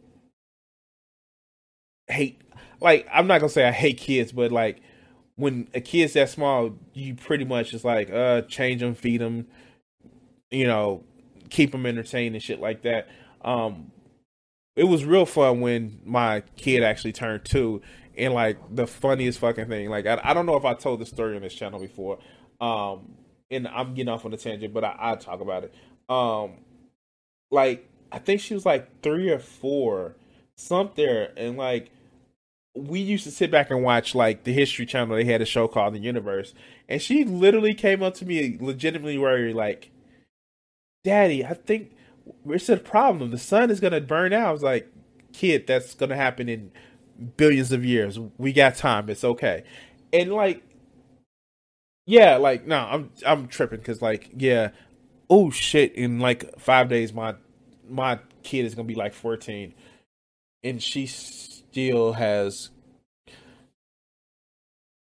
[2.07, 2.41] hate
[2.81, 4.81] like i'm not gonna say i hate kids but like
[5.39, 9.47] when a kid's that small you pretty much just like uh change them feed them
[10.52, 11.02] you know
[11.49, 13.08] keep them entertained and shit like that.
[13.41, 13.91] Um
[14.75, 17.82] it was real fun when my kid actually turned two.
[18.17, 21.06] And like the funniest fucking thing like i, I don't know if i told the
[21.06, 22.19] story on this channel before
[22.60, 23.13] um
[23.49, 25.73] and i'm getting off on a tangent but i i talk about it.
[26.10, 26.58] Um
[27.49, 30.17] like i think she was like three or four
[30.58, 31.91] something and like
[32.87, 35.67] we used to sit back and watch like the history channel they had a show
[35.67, 36.53] called the universe
[36.87, 39.91] and she literally came up to me legitimately worried like
[41.03, 41.91] daddy i think
[42.47, 43.31] it's a problem.
[43.31, 44.49] The sun is gonna burn out.
[44.49, 44.91] I was like,
[45.33, 46.71] kid, that's gonna happen in
[47.37, 48.19] billions of years.
[48.37, 49.09] We got time.
[49.09, 49.63] It's okay.
[50.13, 50.63] And like,
[52.05, 54.69] yeah, like no, I'm I'm tripping because like yeah,
[55.29, 57.35] oh shit, in like five days my
[57.87, 59.73] my kid is gonna be like 14,
[60.63, 61.05] and she
[61.71, 62.71] still has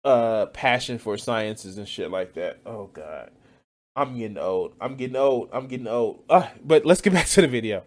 [0.03, 2.59] uh passion for sciences and shit like that.
[2.65, 3.31] Oh god.
[3.95, 4.73] I'm getting old.
[4.79, 5.49] I'm getting old.
[5.51, 6.23] I'm getting old.
[6.29, 7.83] Uh, but let's get back to the video.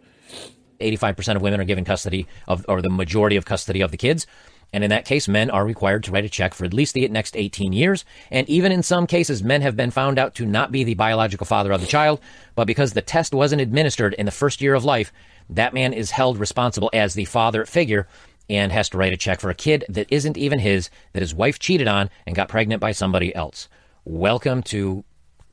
[0.81, 4.27] 85% of women are given custody of, or the majority of custody of the kids.
[4.73, 7.07] And in that case, men are required to write a check for at least the
[7.09, 8.05] next 18 years.
[8.31, 11.45] And even in some cases, men have been found out to not be the biological
[11.45, 12.21] father of the child.
[12.55, 15.13] But because the test wasn't administered in the first year of life,
[15.49, 18.07] that man is held responsible as the father figure
[18.51, 21.35] and has to write a check for a kid that isn't even his, that his
[21.35, 23.69] wife cheated on and got pregnant by somebody else.
[24.05, 25.05] Welcome to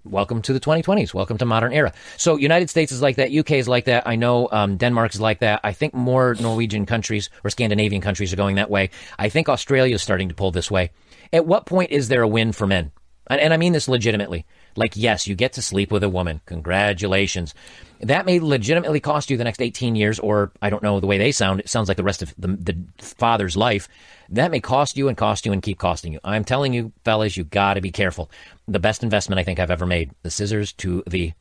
[0.04, 1.14] welcome to the 2020s.
[1.14, 1.94] Welcome to modern era.
[2.16, 3.32] So United States is like that.
[3.32, 4.08] UK is like that.
[4.08, 5.60] I know um, Denmark is like that.
[5.64, 8.90] I think more Norwegian countries or Scandinavian countries are going that way.
[9.20, 10.92] I think Australia is starting to pull this way.
[11.32, 12.92] At what point is there a win for men?
[13.30, 14.46] And, and I mean this legitimately.
[14.76, 16.42] Like, yes, you get to sleep with a woman.
[16.46, 17.54] Congratulations.
[18.02, 21.18] That may legitimately cost you the next 18 years, or I don't know the way
[21.18, 21.60] they sound.
[21.60, 23.88] It sounds like the rest of the, the father's life.
[24.30, 26.20] That may cost you and cost you and keep costing you.
[26.24, 28.30] I'm telling you, fellas, you got to be careful.
[28.68, 31.34] The best investment I think I've ever made the scissors to the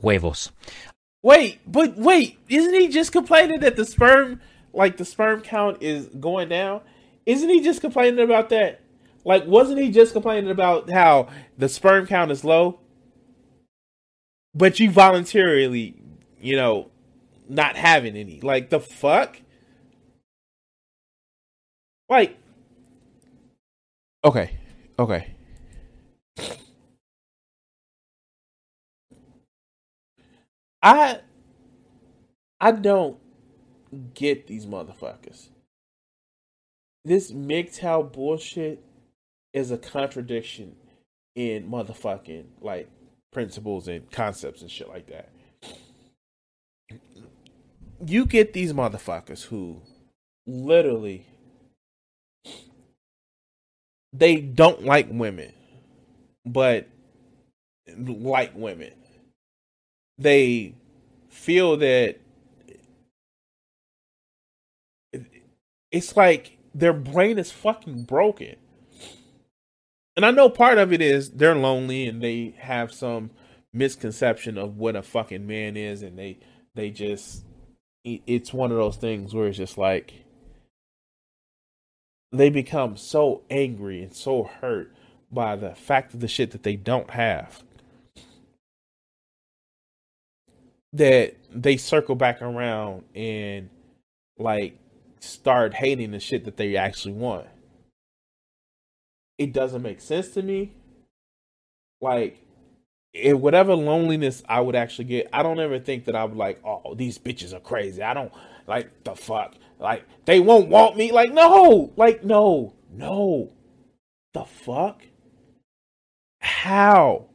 [0.00, 0.50] huevos.
[1.22, 4.40] Wait, but wait, isn't he just complaining that the sperm,
[4.72, 6.80] like the sperm count is going down?
[7.26, 8.80] Isn't he just complaining about that?
[9.22, 12.80] Like, wasn't he just complaining about how the sperm count is low?
[14.54, 15.94] but you voluntarily,
[16.40, 16.90] you know,
[17.48, 18.40] not having any.
[18.40, 19.40] Like the fuck?
[22.08, 22.36] Like
[24.24, 24.50] Okay.
[24.98, 25.34] Okay.
[30.82, 31.20] I
[32.60, 33.18] I don't
[34.14, 35.48] get these motherfuckers.
[37.04, 38.84] This MGTOW bullshit
[39.54, 40.76] is a contradiction
[41.34, 42.90] in motherfucking like
[43.32, 45.30] principles and concepts and shit like that.
[48.04, 49.82] You get these motherfuckers who
[50.46, 51.26] literally
[54.12, 55.52] they don't like women,
[56.44, 56.88] but
[57.96, 58.92] like women.
[60.18, 60.74] They
[61.28, 62.18] feel that
[65.90, 68.56] it's like their brain is fucking broken.
[70.16, 73.30] And I know part of it is they're lonely and they have some
[73.72, 76.38] misconception of what a fucking man is and they
[76.74, 77.44] they just
[78.04, 80.24] it's one of those things where it's just like
[82.32, 84.92] they become so angry and so hurt
[85.30, 87.62] by the fact of the shit that they don't have
[90.92, 93.68] that they circle back around and
[94.38, 94.76] like
[95.20, 97.46] start hating the shit that they actually want.
[99.38, 100.72] It doesn't make sense to me.
[102.00, 102.44] Like,
[103.12, 106.60] if whatever loneliness I would actually get, I don't ever think that I would like,
[106.64, 108.02] oh, oh, these bitches are crazy.
[108.02, 108.32] I don't
[108.66, 109.54] like the fuck.
[109.78, 111.10] Like, they won't want me.
[111.10, 113.52] Like, no, like, no, no.
[114.32, 115.02] The fuck?
[116.40, 117.26] How?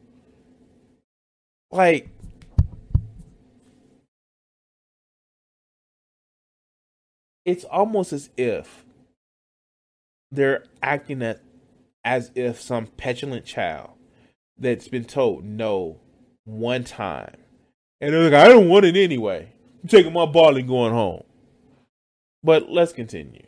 [1.70, 2.08] Like,
[7.44, 8.84] it's almost as if
[10.30, 11.22] they're acting
[12.04, 13.95] as if some petulant child
[14.58, 16.00] that's been told no
[16.44, 17.36] one time.
[18.00, 19.52] And they're like, I don't want it anyway.
[19.82, 21.24] I'm taking my ball and going home.
[22.42, 23.42] But let's continue.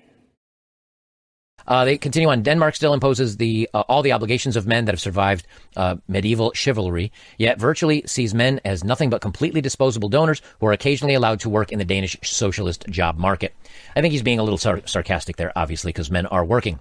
[1.66, 2.42] Uh, they continue on.
[2.42, 5.46] Denmark still imposes the uh, all the obligations of men that have survived
[5.76, 10.72] uh, medieval chivalry, yet virtually sees men as nothing but completely disposable donors who are
[10.72, 13.54] occasionally allowed to work in the Danish socialist job market.
[13.94, 16.80] I think he's being a little sar- sarcastic there, obviously, because men are working.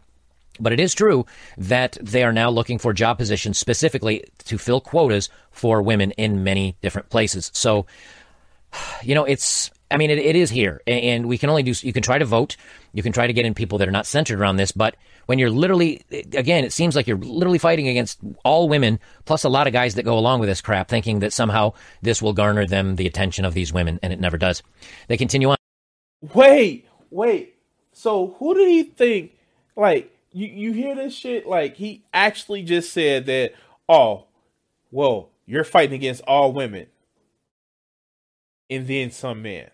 [0.59, 1.25] But it is true
[1.57, 6.43] that they are now looking for job positions specifically to fill quotas for women in
[6.43, 7.51] many different places.
[7.53, 7.85] So,
[9.01, 11.73] you know, it's I mean, it, it is here, and we can only do.
[11.79, 12.57] You can try to vote,
[12.93, 14.95] you can try to get in people that are not centered around this, but
[15.27, 16.03] when you're literally,
[16.33, 19.95] again, it seems like you're literally fighting against all women, plus a lot of guys
[19.95, 23.45] that go along with this crap, thinking that somehow this will garner them the attention
[23.45, 24.61] of these women, and it never does.
[25.07, 25.57] They continue on.
[26.33, 27.55] Wait, wait.
[27.93, 29.37] So who did he think?
[29.75, 31.47] Like, you you hear this shit?
[31.47, 33.53] Like, he actually just said that.
[33.89, 34.25] Oh,
[34.91, 36.87] well, you're fighting against all women,
[38.69, 39.69] and then some men.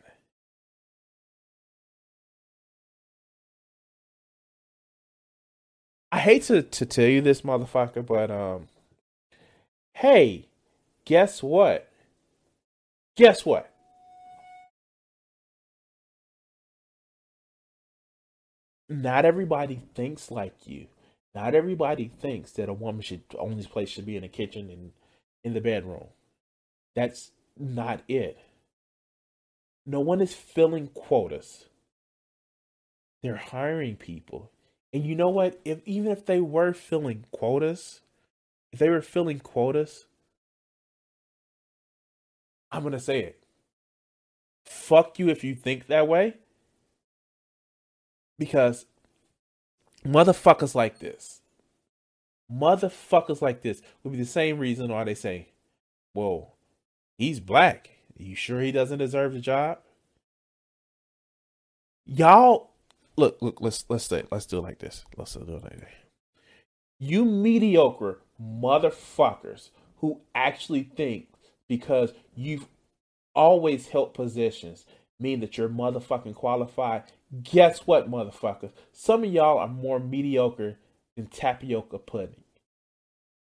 [6.11, 8.67] I hate to, to tell you this, motherfucker, but um,
[9.95, 10.47] hey,
[11.05, 11.89] guess what?
[13.15, 13.72] Guess what?
[18.89, 20.87] Not everybody thinks like you.
[21.33, 24.91] Not everybody thinks that a woman should only place should be in the kitchen and
[25.43, 26.07] in the bedroom.
[26.95, 28.37] That's not it.
[29.85, 31.65] No one is filling quotas.
[33.21, 34.51] They're hiring people
[34.93, 35.59] and you know what?
[35.65, 38.01] If even if they were filling quotas,
[38.71, 40.05] if they were filling quotas,
[42.71, 43.43] I'm gonna say it.
[44.65, 46.35] Fuck you if you think that way.
[48.43, 48.87] Because
[50.05, 51.39] motherfuckers like this,
[52.51, 55.47] motherfuckers like this would be the same reason why they say,
[56.11, 56.51] Whoa,
[57.17, 57.91] he's black.
[58.19, 59.77] Are you sure he doesn't deserve the job?
[62.05, 62.71] Y'all
[63.15, 65.05] look, look, let's let's say let's do it like this.
[65.15, 65.89] Let's do it like this.
[66.99, 69.69] You mediocre motherfuckers
[69.99, 71.27] who actually think
[71.69, 72.67] because you've
[73.33, 74.85] always held positions
[75.17, 77.03] mean that you're motherfucking qualified.
[77.41, 78.71] Guess what, motherfuckers?
[78.91, 80.77] Some of y'all are more mediocre
[81.15, 82.43] than tapioca pudding.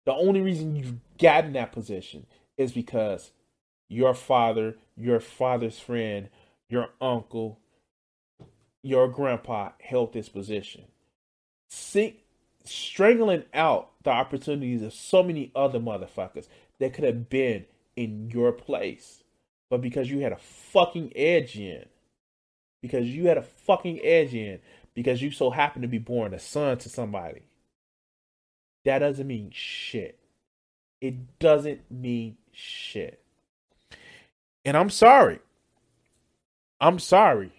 [0.06, 2.26] The only reason you've gotten that position
[2.58, 3.32] is because
[3.88, 6.30] your father, your father's friend,
[6.70, 7.60] your uncle,
[8.84, 10.86] your grandpa held this position.
[11.70, 12.22] See,
[12.64, 16.48] strangling out the opportunities of so many other motherfuckers
[16.80, 17.66] that could have been
[17.96, 19.24] in your place.
[19.70, 21.86] But because you had a fucking edge in,
[22.82, 24.60] because you had a fucking edge in,
[24.94, 27.42] because you so happened to be born a son to somebody,
[28.86, 30.20] that doesn't mean shit.
[31.02, 33.22] It doesn't mean shit.
[34.66, 35.40] And I'm sorry.
[36.82, 37.52] I'm sorry.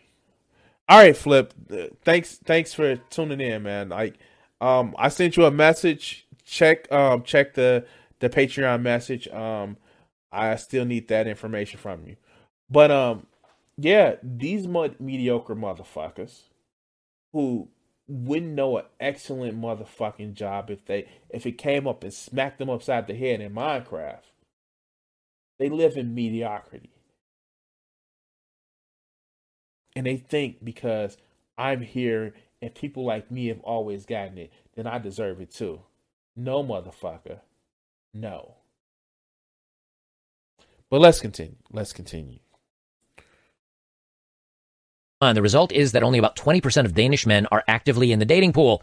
[0.89, 1.55] All right, Flip.
[2.03, 3.91] Thanks thanks for tuning in, man.
[3.91, 4.17] Like
[4.61, 6.27] um I sent you a message.
[6.45, 7.87] Check um check the
[8.19, 9.29] the Patreon message.
[9.29, 9.77] Um
[10.33, 12.17] I still need that information from you.
[12.69, 13.27] But um
[13.83, 16.43] yeah, these mud mediocre motherfuckers
[17.33, 17.69] who
[18.07, 22.69] wouldn't know an excellent motherfucking job if they if it came up and smacked them
[22.69, 24.21] upside the head in Minecraft.
[25.59, 26.91] They live in mediocrity.
[29.97, 31.17] And they think because
[31.57, 35.81] I'm here and people like me have always gotten it, then I deserve it too.
[36.37, 37.41] No, motherfucker.
[38.13, 38.57] No.
[40.91, 41.57] But let's continue.
[41.73, 42.41] Let's continue.
[45.23, 48.25] And the result is that only about 20% of Danish men are actively in the
[48.25, 48.83] dating pool.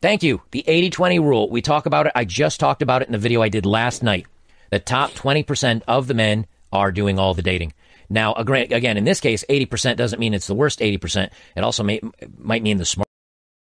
[0.00, 0.40] Thank you.
[0.50, 1.50] The 80 20 rule.
[1.50, 2.12] We talk about it.
[2.14, 4.26] I just talked about it in the video I did last night.
[4.70, 7.74] The top 20% of the men are doing all the dating.
[8.08, 11.30] Now, again, in this case, 80% doesn't mean it's the worst 80%.
[11.54, 12.00] It also may,
[12.38, 13.08] might mean the smart.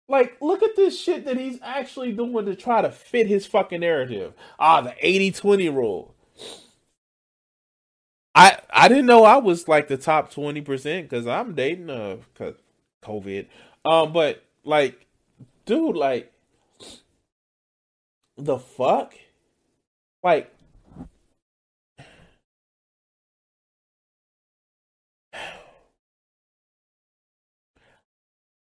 [0.08, 3.80] Like, look at this shit that he's actually doing to try to fit his fucking
[3.80, 4.34] narrative.
[4.58, 6.11] Ah, the 80 20 rule.
[8.34, 12.16] I I didn't know I was like the top twenty percent because I'm dating uh
[12.34, 12.54] cause
[13.02, 13.46] COVID.
[13.84, 15.06] Um, but like,
[15.66, 16.32] dude, like,
[18.36, 19.14] the fuck,
[20.22, 20.50] like.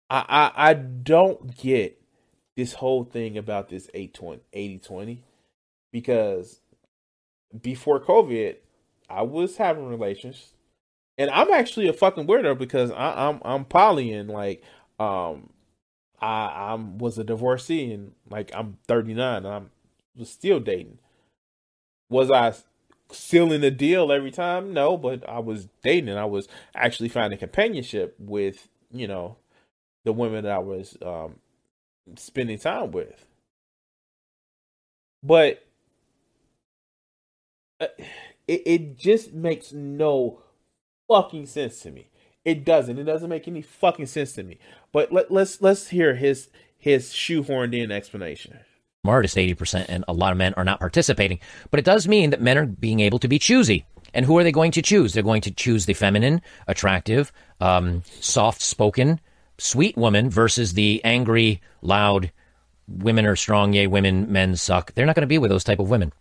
[0.10, 2.02] I, I I don't get
[2.58, 5.24] this whole thing about this 80 20
[5.92, 6.60] because
[7.62, 8.58] before COVID,
[9.12, 10.54] I was having relations,
[11.18, 14.64] and I'm actually a fucking weirdo because I, am I'm, I'm poly and like
[15.00, 15.50] um
[16.22, 19.72] I I was a divorcee and like I'm 39 and I'm
[20.16, 21.00] was still dating.
[22.10, 22.54] Was I
[23.12, 24.74] sealing the deal every time?
[24.74, 26.10] No, but I was dating.
[26.10, 29.38] And I was actually finding companionship with you know
[30.06, 31.38] the women that I was um
[32.18, 33.26] spending time with.
[35.24, 35.64] But
[37.80, 37.88] uh,
[38.52, 40.42] it, it just makes no
[41.08, 42.10] fucking sense to me.
[42.44, 42.98] It doesn't.
[42.98, 44.58] It doesn't make any fucking sense to me.
[44.92, 48.60] But let, let's let's hear his his shoehorned in explanation.
[49.06, 51.40] Smartest eighty percent, and a lot of men are not participating.
[51.70, 53.86] But it does mean that men are being able to be choosy.
[54.14, 55.14] And who are they going to choose?
[55.14, 57.32] They're going to choose the feminine, attractive,
[57.62, 59.22] um, soft-spoken,
[59.58, 62.32] sweet woman versus the angry, loud.
[62.90, 64.94] Women are strong, yay, women, men suck.
[64.94, 66.12] They're not going to be with those type of women.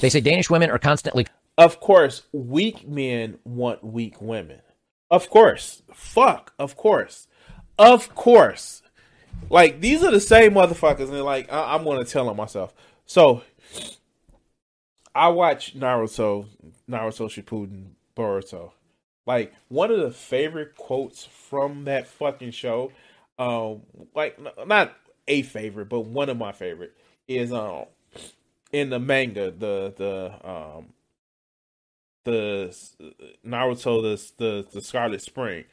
[0.00, 1.26] They say Danish women are constantly.
[1.56, 4.60] Of course, weak men want weak women.
[5.10, 5.82] Of course.
[5.92, 6.52] Fuck.
[6.58, 7.28] Of course.
[7.78, 8.82] Of course.
[9.50, 11.10] Like, these are the same motherfuckers.
[11.10, 12.74] And, like, I- am going to tell them myself.
[13.06, 13.42] So,
[15.14, 16.46] I watch Naruto,
[16.90, 18.72] Naruto Shippuden, Boruto.
[19.26, 22.92] Like, one of the favorite quotes from that fucking show,
[23.38, 23.82] um,
[24.14, 24.94] like, not
[25.28, 26.94] a favorite, but one of my favorite,
[27.28, 27.84] is, um,
[28.74, 30.86] in the manga, the the um
[32.24, 32.74] the
[33.46, 35.64] Naruto the the, the Scarlet Spring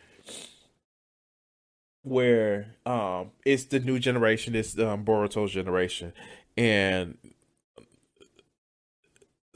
[2.04, 6.14] where um it's the new generation, it's um Boruto's generation
[6.56, 7.18] and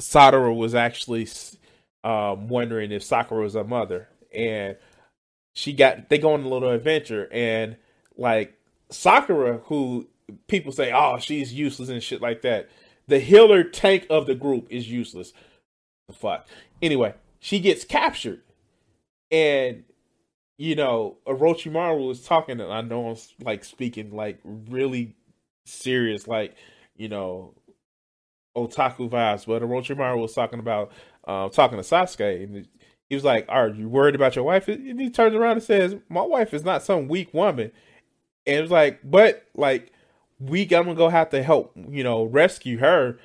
[0.02, 1.28] Sarada was actually
[2.04, 4.76] um wondering if Sakura was a mother and
[5.54, 7.76] she got they go on a little adventure and
[8.18, 8.58] like
[8.90, 10.08] Sakura who
[10.48, 12.70] people say oh she's useless and shit like that
[13.08, 15.34] the healer tank of the group is useless.
[16.08, 16.48] The fuck.
[16.82, 18.42] Anyway, she gets captured,
[19.32, 19.84] and
[20.58, 25.16] you know Orochimaru is talking, and I know I'm like speaking like really
[25.66, 26.56] serious, like
[26.96, 27.54] you know
[28.56, 29.46] otaku vibes.
[29.46, 30.92] But Orochimaru was talking about
[31.28, 32.68] uh, talking to Sasuke, and
[33.10, 35.96] he was like, "Are you worried about your wife?" And he turns around and says,
[36.10, 37.72] "My wife is not some weak woman."
[38.48, 39.92] And it was like, but like
[40.40, 43.18] we I'm gonna go have to help, you know, rescue her.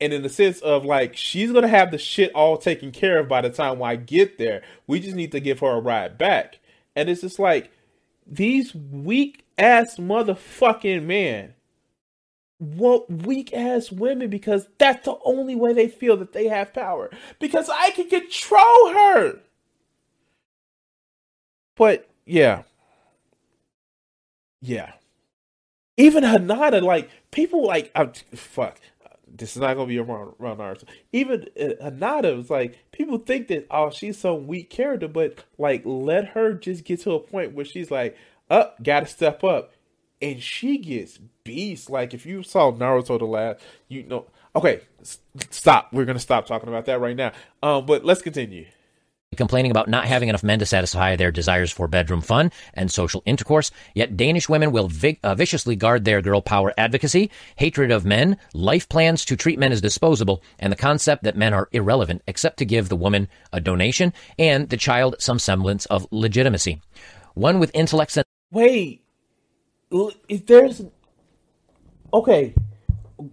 [0.00, 3.28] And in the sense of like she's gonna have the shit all taken care of
[3.28, 4.62] by the time I get there.
[4.86, 6.58] We just need to give her a ride back.
[6.94, 7.70] And it's just like
[8.26, 11.54] these weak ass motherfucking men
[12.58, 17.10] want weak ass women because that's the only way they feel that they have power.
[17.38, 19.40] Because I can control her.
[21.76, 22.64] But yeah.
[24.60, 24.92] Yeah
[25.96, 28.80] even Hanada, like people like I'm, fuck.
[29.28, 30.84] This is not gonna be around, around Naruto.
[31.12, 35.82] Even uh, Hinata was like people think that oh she's some weak character, but like
[35.84, 38.16] let her just get to a point where she's like,
[38.50, 39.72] up, oh, gotta step up,
[40.22, 41.90] and she gets beast.
[41.90, 44.26] Like if you saw Naruto the last, you know.
[44.54, 44.80] Okay,
[45.50, 45.92] stop.
[45.92, 47.32] We're gonna stop talking about that right now.
[47.62, 48.64] Um, but let's continue.
[49.34, 53.22] Complaining about not having enough men to satisfy their desires for bedroom fun and social
[53.26, 53.72] intercourse.
[53.94, 58.38] Yet Danish women will vi- uh, viciously guard their girl power advocacy, hatred of men,
[58.54, 62.58] life plans to treat men as disposable, and the concept that men are irrelevant except
[62.58, 66.80] to give the woman a donation and the child some semblance of legitimacy.
[67.34, 68.16] One with intellect.
[68.52, 69.02] Wait,
[70.28, 70.82] if there's
[72.14, 72.54] okay,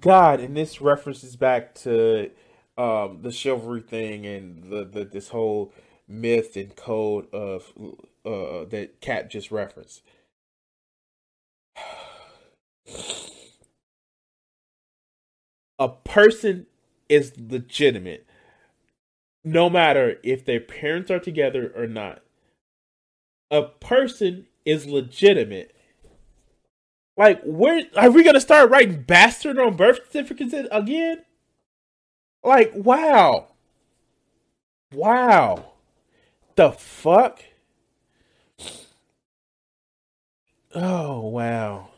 [0.01, 2.31] God, and this references back to
[2.77, 5.73] um, the chivalry thing and the, the this whole
[6.07, 7.71] myth and code of
[8.25, 10.01] uh, that Cat just referenced.
[15.79, 16.67] A person
[17.09, 18.27] is legitimate
[19.43, 22.21] no matter if their parents are together or not.
[23.51, 25.75] A person is legitimate.
[27.17, 31.23] Like, where are we gonna start writing bastard on birth certificates again?
[32.43, 33.47] Like, wow.
[34.93, 35.73] Wow.
[36.55, 37.41] The fuck?
[40.75, 41.89] Oh, wow.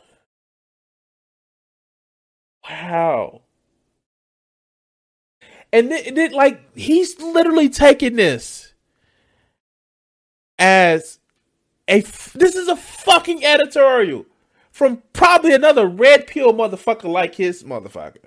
[2.68, 3.42] Wow.
[5.72, 8.72] And then, like, he's literally taking this
[10.58, 11.18] as
[11.88, 12.00] a.
[12.34, 14.26] This is a fucking editorial
[14.70, 18.24] from probably another red pill motherfucker like his motherfucker.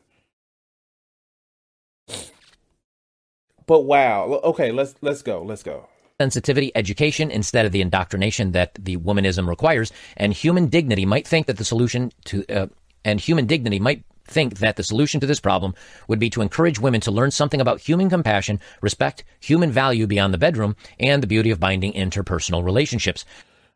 [3.69, 4.41] But wow.
[4.45, 5.43] Okay, let's let's go.
[5.43, 5.87] Let's go.
[6.19, 11.45] Sensitivity education instead of the indoctrination that the womanism requires, and human dignity might think
[11.45, 12.65] that the solution to uh,
[13.05, 15.75] and human dignity might think that the solution to this problem
[16.07, 20.33] would be to encourage women to learn something about human compassion, respect, human value beyond
[20.33, 23.23] the bedroom, and the beauty of binding interpersonal relationships.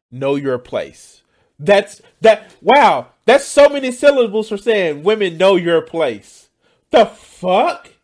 [0.09, 1.21] Know your place.
[1.59, 2.51] That's that.
[2.63, 6.49] Wow, that's so many syllables for saying women know your place.
[6.89, 7.89] The fuck?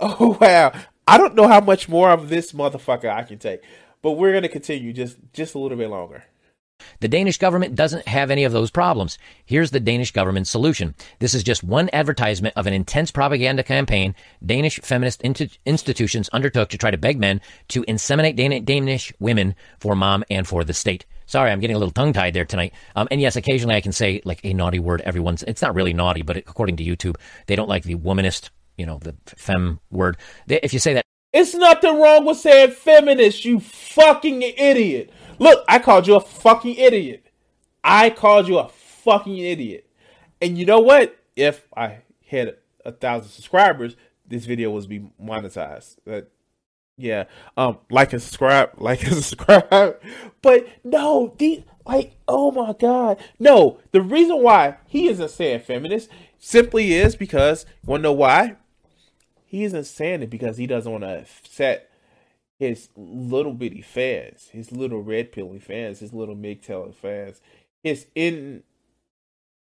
[0.00, 0.72] Oh wow!
[1.06, 3.60] I don't know how much more of this motherfucker I can take,
[4.02, 6.24] but we're going to continue just just a little bit longer.
[7.00, 9.18] The Danish government doesn't have any of those problems.
[9.44, 10.94] Here's the Danish government's solution.
[11.18, 16.78] This is just one advertisement of an intense propaganda campaign Danish feminist institutions undertook to
[16.78, 21.06] try to beg men to inseminate Dan- Danish women for mom and for the state.
[21.26, 22.74] Sorry, I'm getting a little tongue tied there tonight.
[22.96, 25.00] Um, and yes, occasionally I can say like a naughty word.
[25.02, 28.86] Everyone's, it's not really naughty, but according to YouTube, they don't like the womanist you
[28.86, 30.16] know, the fem word.
[30.48, 31.04] If you say that.
[31.32, 35.10] It's nothing wrong with saying feminist, you fucking idiot.
[35.40, 37.26] Look, I called you a fucking idiot.
[37.82, 39.90] I called you a fucking idiot.
[40.40, 41.18] And you know what?
[41.34, 41.98] If I
[42.28, 43.96] had a thousand subscribers,
[44.26, 45.96] this video was be monetized.
[46.96, 47.24] Yeah,
[47.56, 50.00] um, like and subscribe, like and subscribe.
[50.42, 53.80] But no, these like, oh my god, no.
[53.92, 56.08] The reason why he isn't saying feminist
[56.38, 58.56] simply is because you wanna know why?
[59.54, 61.88] He isn't saying it because he doesn't want to upset
[62.58, 67.40] his little bitty fans, his little red pilling fans, his little MGTOW fans,
[67.84, 68.06] his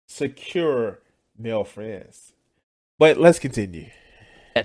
[0.08, 1.00] insecure
[1.38, 2.32] male friends.
[2.98, 3.90] But let's continue.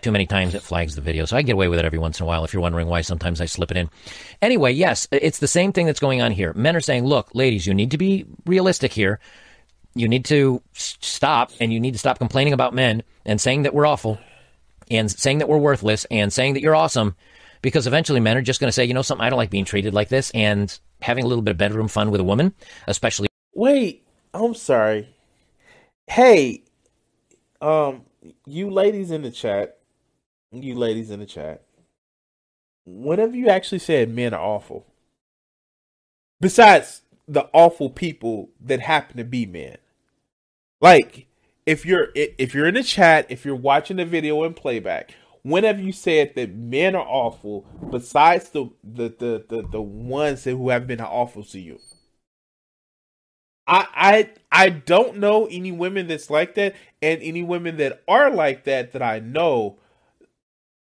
[0.02, 2.22] Too many times it flags the video, so I get away with it every once
[2.22, 2.46] in a while.
[2.46, 3.90] If you're wondering why sometimes I slip it in.
[4.42, 6.54] Anyway, yes, it's the same thing that's going on here.
[6.54, 9.20] Men are saying, "Look, ladies, you need to be realistic here.
[9.96, 13.74] You need to stop, and you need to stop complaining about men and saying that
[13.74, 14.18] we're awful
[14.90, 17.16] and saying that we're worthless and saying that you're awesome
[17.62, 19.66] because eventually men are just going to say, you know, something, I don't like being
[19.66, 22.54] treated like this and having a little bit of bedroom fun with a woman,
[22.88, 23.28] especially.
[23.54, 25.10] Wait, I'm sorry.
[26.08, 26.64] Hey,
[27.62, 28.04] um,
[28.46, 29.78] you ladies in the chat,
[30.52, 31.64] you ladies in the chat,
[32.86, 34.86] whenever you actually said men are awful,
[36.42, 39.78] besides the awful people that happen to be men,
[40.82, 41.28] like,
[41.70, 45.14] if you're if you're in the chat, if you're watching the video in playback,
[45.44, 50.70] whenever you said that men are awful, besides the the the the, the ones who
[50.70, 51.80] have been awful to you.
[53.68, 58.32] I I I don't know any women that's like that, and any women that are
[58.32, 59.78] like that that I know.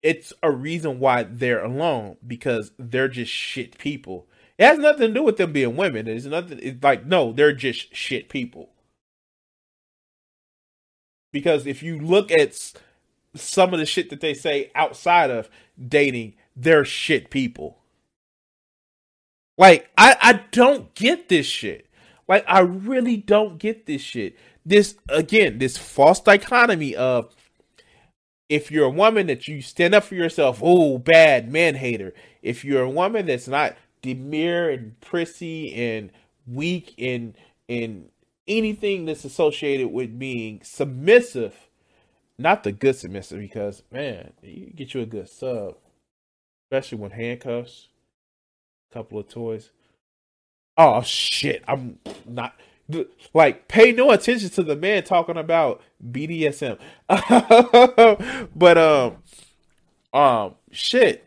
[0.03, 4.27] It's a reason why they're alone because they're just shit people.
[4.57, 6.09] It has nothing to do with them being women.
[6.09, 6.59] It's nothing.
[6.63, 8.71] It's like no, they're just shit people
[11.33, 12.75] because if you look at
[13.35, 15.49] some of the shit that they say outside of
[15.89, 17.79] dating, they're shit people.
[19.57, 21.87] Like I I don't get this shit.
[22.27, 24.37] Like I really don't get this shit.
[24.65, 27.35] This again, this false dichotomy of
[28.49, 32.13] if you're a woman that you stand up for yourself, oh bad man hater.
[32.43, 36.11] If you're a woman that's not demure and prissy and
[36.47, 37.35] weak and
[37.69, 38.09] and
[38.47, 41.55] anything that's associated with being submissive,
[42.39, 45.77] not the good submissive, because man, you get you a good sub,
[46.67, 47.89] especially when handcuffs.
[48.91, 49.71] A couple of toys.
[50.77, 51.63] Oh shit!
[51.69, 52.55] I'm not
[53.35, 56.79] like pay no attention to the man talking about BDSM.
[58.57, 59.17] but um,
[60.13, 61.25] um, shit,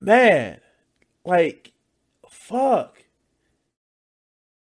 [0.00, 0.60] man,
[1.24, 1.72] like,
[2.28, 2.95] fuck.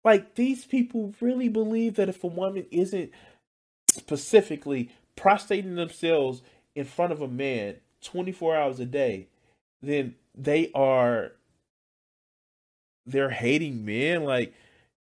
[0.06, 3.10] Like these people really believe that if a woman isn't
[3.90, 6.42] specifically prostrating themselves
[6.76, 9.26] in front of a man 24 hours a day,
[9.82, 11.32] then they are
[13.04, 14.22] they're hating men.
[14.22, 14.54] Like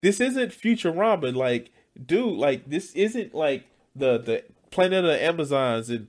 [0.01, 1.35] this isn't Futurama.
[1.35, 1.73] Like,
[2.05, 3.65] dude, like this isn't like
[3.97, 6.07] the the planet of the Amazons and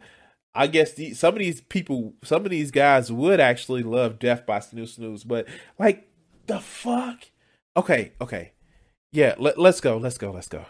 [0.55, 4.47] I guess the, some of these people, some of these guys would actually love Death
[4.47, 6.09] by Snoo Snooze, but like
[6.47, 7.25] the fuck.
[7.77, 8.53] Okay, okay,
[9.13, 9.35] yeah.
[9.39, 9.97] Let, let's go.
[9.97, 10.31] Let's go.
[10.33, 10.65] Let's go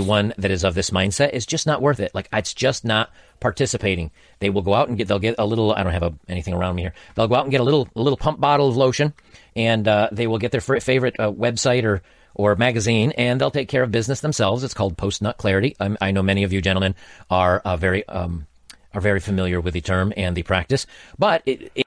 [0.00, 2.14] one that is of this mindset is just not worth it.
[2.14, 4.10] Like it's just not participating.
[4.38, 5.72] They will go out and get they'll get a little.
[5.72, 6.94] I don't have a, anything around me here.
[7.14, 9.12] They'll go out and get a little a little pump bottle of lotion,
[9.54, 12.02] and uh, they will get their favorite uh, website or
[12.34, 14.64] or magazine, and they'll take care of business themselves.
[14.64, 15.76] It's called post nut clarity.
[15.78, 16.94] Um, I know many of you gentlemen
[17.28, 18.46] are uh, very um,
[18.94, 20.86] are very familiar with the term and the practice,
[21.18, 21.86] but it, it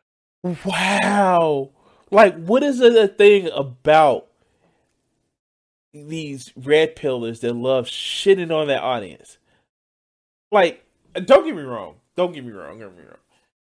[0.63, 1.71] wow,
[2.11, 4.27] like what is the thing about
[6.03, 9.37] these red pillers that love shitting on their audience.
[10.51, 11.95] Like, don't get me wrong.
[12.15, 12.79] Don't get me wrong.
[12.79, 13.17] Don't get me wrong.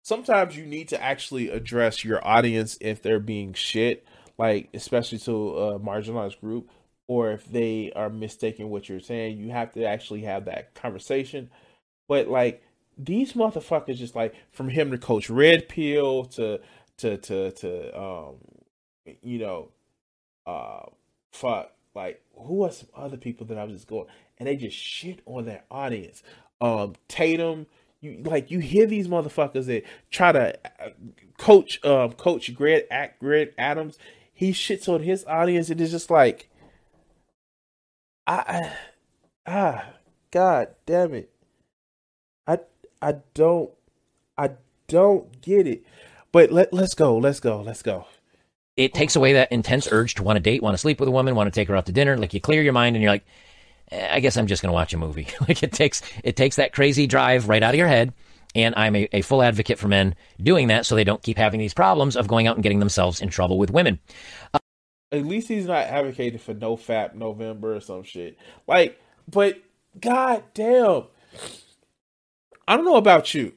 [0.03, 4.05] Sometimes you need to actually address your audience if they're being shit,
[4.37, 6.69] like especially to a marginalized group,
[7.07, 9.37] or if they are mistaking what you're saying.
[9.37, 11.49] You have to actually have that conversation.
[12.09, 12.63] But like
[12.97, 16.59] these motherfuckers, just like from him to Coach Red Pill to
[16.97, 18.35] to to to um,
[19.21, 19.69] you know,
[20.45, 20.83] uh,
[21.31, 24.75] fuck like who are some other people that I was just going and they just
[24.77, 26.23] shit on their audience.
[26.59, 27.67] Um, Tatum,
[28.01, 30.89] you like you hear these motherfuckers that try to uh,
[31.37, 32.83] coach um coach Greg
[33.19, 33.97] Greg Adams.
[34.33, 36.49] He shits on his audience and it's just like
[38.25, 38.73] I, I
[39.45, 39.85] ah
[40.31, 41.29] god damn it.
[42.47, 42.59] I
[43.01, 43.71] I don't
[44.37, 44.51] I
[44.87, 45.83] don't get it.
[46.31, 47.17] But let let's go.
[47.17, 47.61] Let's go.
[47.61, 48.07] Let's go
[48.75, 51.11] it takes away that intense urge to want to date, want to sleep with a
[51.11, 52.17] woman, want to take her out to dinner.
[52.17, 53.25] Like you clear your mind and you're like,
[53.91, 55.27] eh, I guess I'm just going to watch a movie.
[55.41, 58.13] like it takes it takes that crazy drive right out of your head.
[58.55, 61.59] And I'm a, a, full advocate for men doing that so they don't keep having
[61.59, 63.97] these problems of going out and getting themselves in trouble with women.
[64.53, 64.59] Uh,
[65.11, 68.37] At least he's not advocating for no fap November or some shit.
[68.67, 69.59] Like, but
[69.99, 71.05] god damn.
[72.67, 73.53] I don't know about you.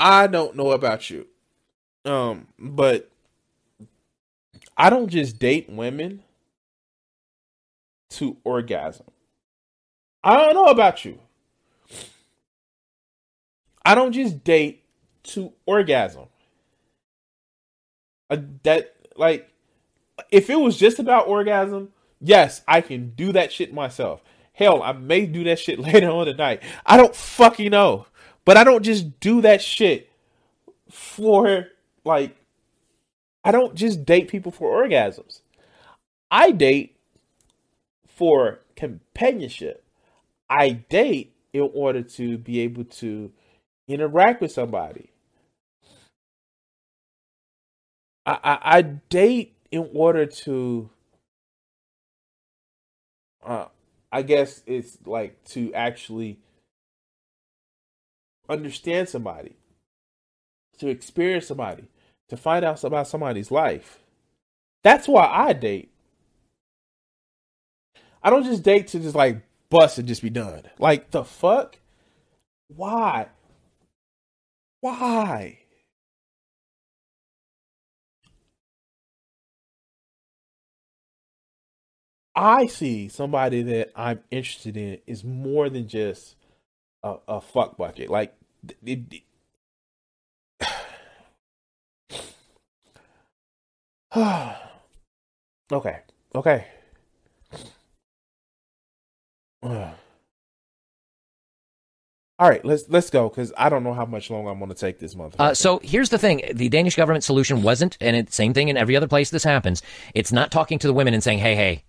[0.00, 1.28] I don't know about you.
[2.04, 3.08] Um, but
[4.76, 6.22] I don't just date women
[8.10, 9.06] to orgasm.
[10.22, 11.18] I don't know about you.
[13.84, 14.82] I don't just date
[15.24, 16.26] to orgasm.
[18.30, 19.50] Uh, that like
[20.30, 24.22] if it was just about orgasm, yes, I can do that shit myself.
[24.54, 26.62] Hell, I may do that shit later on tonight.
[26.86, 28.06] I don't fucking know.
[28.44, 30.10] But I don't just do that shit
[30.90, 31.68] for
[32.04, 32.36] like
[33.44, 35.40] I don't just date people for orgasms.
[36.30, 36.96] I date
[38.08, 39.84] for companionship.
[40.48, 43.30] I date in order to be able to
[43.86, 45.10] interact with somebody.
[48.26, 50.90] I, I, I date in order to,
[53.44, 53.66] uh,
[54.10, 56.38] I guess it's like to actually
[58.48, 59.56] understand somebody,
[60.78, 61.84] to experience somebody,
[62.28, 64.00] to find out about somebody's life.
[64.82, 65.90] That's why I date.
[68.22, 70.62] I don't just date to just like bust and just be done.
[70.78, 71.78] Like the fuck?
[72.68, 73.28] Why?
[74.80, 75.58] Why?
[82.36, 86.36] I see somebody that I'm interested in is more than just
[87.02, 88.10] a, a fuck bucket.
[88.10, 88.34] Like
[88.84, 89.22] it, it,
[95.72, 95.98] okay.
[96.34, 96.66] Okay.
[102.36, 104.74] All right, let's let's go because I don't know how much longer I'm going to
[104.74, 105.36] take this month.
[105.38, 108.76] Uh, so here's the thing: the Danish government solution wasn't, and it's same thing in
[108.76, 109.82] every other place this happens.
[110.14, 111.84] It's not talking to the women and saying, "Hey, hey,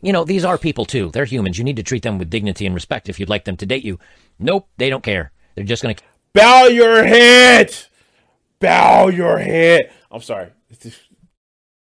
[0.00, 1.10] you know these are people too.
[1.10, 1.58] They're humans.
[1.58, 3.84] You need to treat them with dignity and respect if you'd like them to date
[3.84, 3.98] you."
[4.38, 5.30] Nope, they don't care.
[5.54, 6.02] They're just going to
[6.32, 7.74] bow your head,
[8.60, 9.90] bow your head.
[10.10, 10.48] I'm sorry.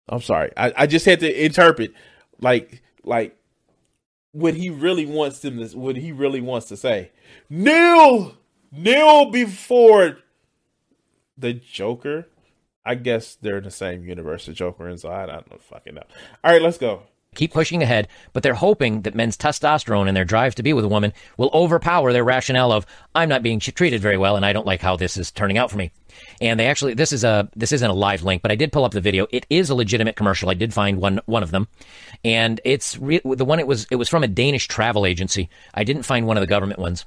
[0.10, 0.52] I'm sorry.
[0.56, 1.94] I, I just had to interpret
[2.40, 3.36] like like
[4.32, 7.12] what he really wants them to what he really wants to say.
[7.50, 8.38] Kneel
[8.72, 10.20] kneel before
[11.38, 12.28] the Joker.
[12.86, 15.96] I guess they're in the same universe as Joker and so I don't know fucking
[15.96, 16.04] know.
[16.44, 17.04] All right, let's go.
[17.38, 20.84] Keep pushing ahead, but they're hoping that men's testosterone and their drive to be with
[20.84, 24.54] a woman will overpower their rationale of I'm not being treated very well and I
[24.54, 25.92] don't like how this is turning out for me.
[26.42, 28.86] And they actually this is a this isn't a live link, but I did pull
[28.86, 29.28] up the video.
[29.30, 30.50] It is a legitimate commercial.
[30.50, 31.68] I did find one one of them,
[32.26, 35.48] and it's re- the one it was it was from a Danish travel agency.
[35.76, 37.06] I didn't find one of the government ones.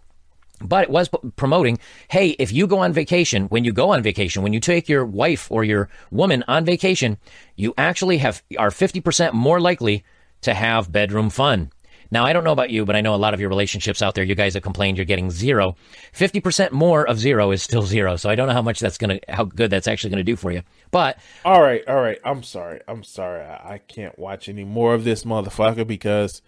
[0.63, 1.79] But it was promoting,
[2.09, 5.07] hey, if you go on vacation, when you go on vacation, when you take your
[5.07, 7.17] wife or your woman on vacation,
[7.57, 10.05] you actually have are 50% more likely
[10.43, 11.71] to have bedroom fun.
[12.13, 14.17] Now, I don't know about you, but I know a lot of your relationships out
[14.17, 15.77] there, you guys have complained you're getting zero.
[16.13, 18.17] 50% more of zero is still zero.
[18.17, 20.25] So I don't know how much that's going to, how good that's actually going to
[20.25, 20.63] do for you.
[20.91, 21.19] But.
[21.45, 22.19] All right, all right.
[22.25, 22.81] I'm sorry.
[22.89, 23.45] I'm sorry.
[23.45, 26.43] I, I can't watch any more of this motherfucker because.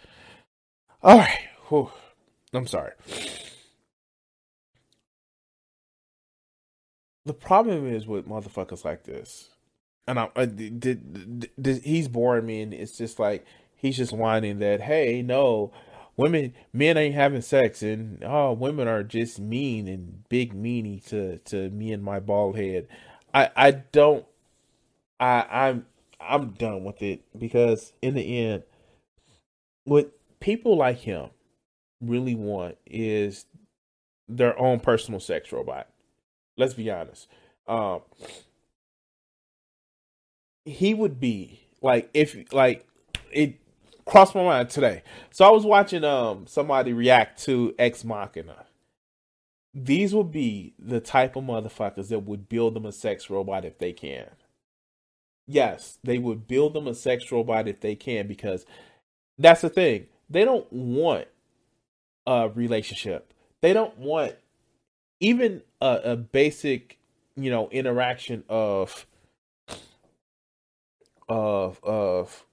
[1.01, 1.39] All right.
[1.69, 1.91] Whew.
[2.53, 2.93] I'm sorry.
[7.25, 9.51] The problem is with motherfuckers like this.
[10.09, 10.81] And I, I uh, did,
[11.61, 13.47] did, he's boring me, and it's just like
[13.83, 15.71] he's just whining that hey no
[16.17, 21.39] women men ain't having sex and oh women are just mean and big meanie to
[21.39, 22.87] to me and my bald head.
[23.35, 24.25] I i don't
[25.19, 25.87] i i'm
[26.21, 28.63] i'm done with it because in the end
[29.85, 31.31] what people like him
[32.01, 33.47] really want is
[34.29, 35.89] their own personal sex robot.
[36.57, 37.29] Let's be honest.
[37.67, 38.03] Um
[40.65, 42.87] he would be like if like
[43.33, 43.59] it
[44.07, 45.03] crossed my mind today.
[45.31, 48.67] So I was watching um somebody react to Ex Machina.
[49.75, 53.79] These would be the type of motherfuckers that would build them a sex robot if
[53.79, 54.29] they can.
[55.47, 58.67] Yes, they would build them a sex robot if they can because
[59.39, 60.07] that's the thing.
[60.31, 61.29] They don't want
[62.27, 63.35] a relationship.
[63.63, 64.35] They don't want
[65.21, 66.99] even a, a basic,
[67.37, 69.07] you know, interaction of
[71.29, 72.45] of of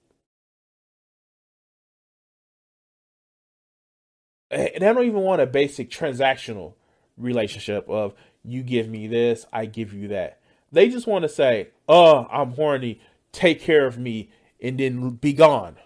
[4.50, 6.74] they don't even want a basic transactional
[7.16, 10.40] relationship of you give me this, I give you that.
[10.72, 13.00] They just want to say, "Oh, I'm horny,
[13.32, 14.30] take care of me,"
[14.62, 15.76] and then be gone.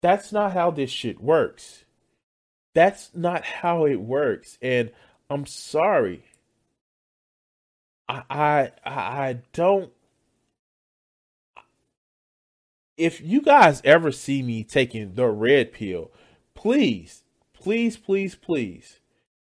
[0.00, 1.84] That's not how this shit works.
[2.74, 4.90] That's not how it works, and
[5.28, 6.24] I'm sorry.
[8.08, 9.92] I I I don't.
[12.96, 16.10] If you guys ever see me taking the red pill,
[16.54, 17.24] please
[17.62, 18.98] please, please, please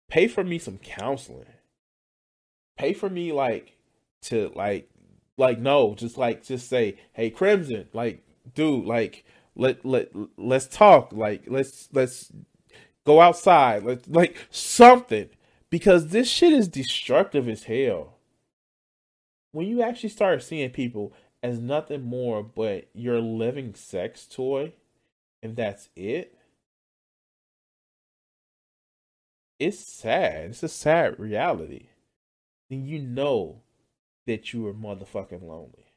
[0.08, 1.46] pay for me some counseling.
[2.76, 3.76] Pay for me like
[4.22, 4.90] to like
[5.36, 11.12] like no, just like just say, hey Crimson, like dude, like let let let's talk.
[11.12, 12.32] Like let's let's
[13.06, 13.84] go outside.
[13.84, 15.28] Let like something.
[15.70, 18.14] Because this shit is destructive as hell.
[19.52, 21.12] When you actually start seeing people
[21.42, 24.72] as nothing more but your living sex toy,
[25.42, 26.37] and that's it
[29.58, 30.50] it's sad.
[30.50, 31.88] It's a sad reality.
[32.70, 33.62] Then you know
[34.26, 35.92] that you are motherfucking lonely.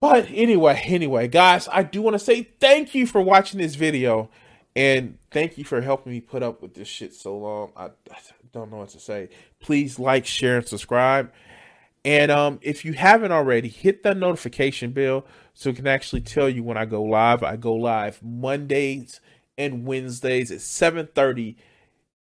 [0.00, 4.30] But anyway, anyway, guys, I do want to say thank you for watching this video.
[4.74, 7.72] And thank you for helping me put up with this shit so long.
[7.76, 8.18] I, I
[8.52, 9.28] don't know what to say.
[9.60, 11.30] Please like, share, and subscribe.
[12.04, 15.24] And um, if you haven't already, hit that notification bell
[15.54, 17.42] so it can actually tell you when I go live.
[17.42, 19.20] I go live Mondays
[19.56, 21.56] and Wednesdays at 7:30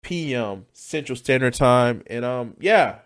[0.03, 0.67] p.m.
[0.73, 2.03] Central Standard Time.
[2.07, 2.99] And um, yeah,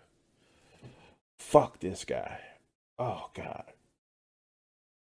[1.38, 2.40] fuck this guy.
[2.98, 3.64] Oh God.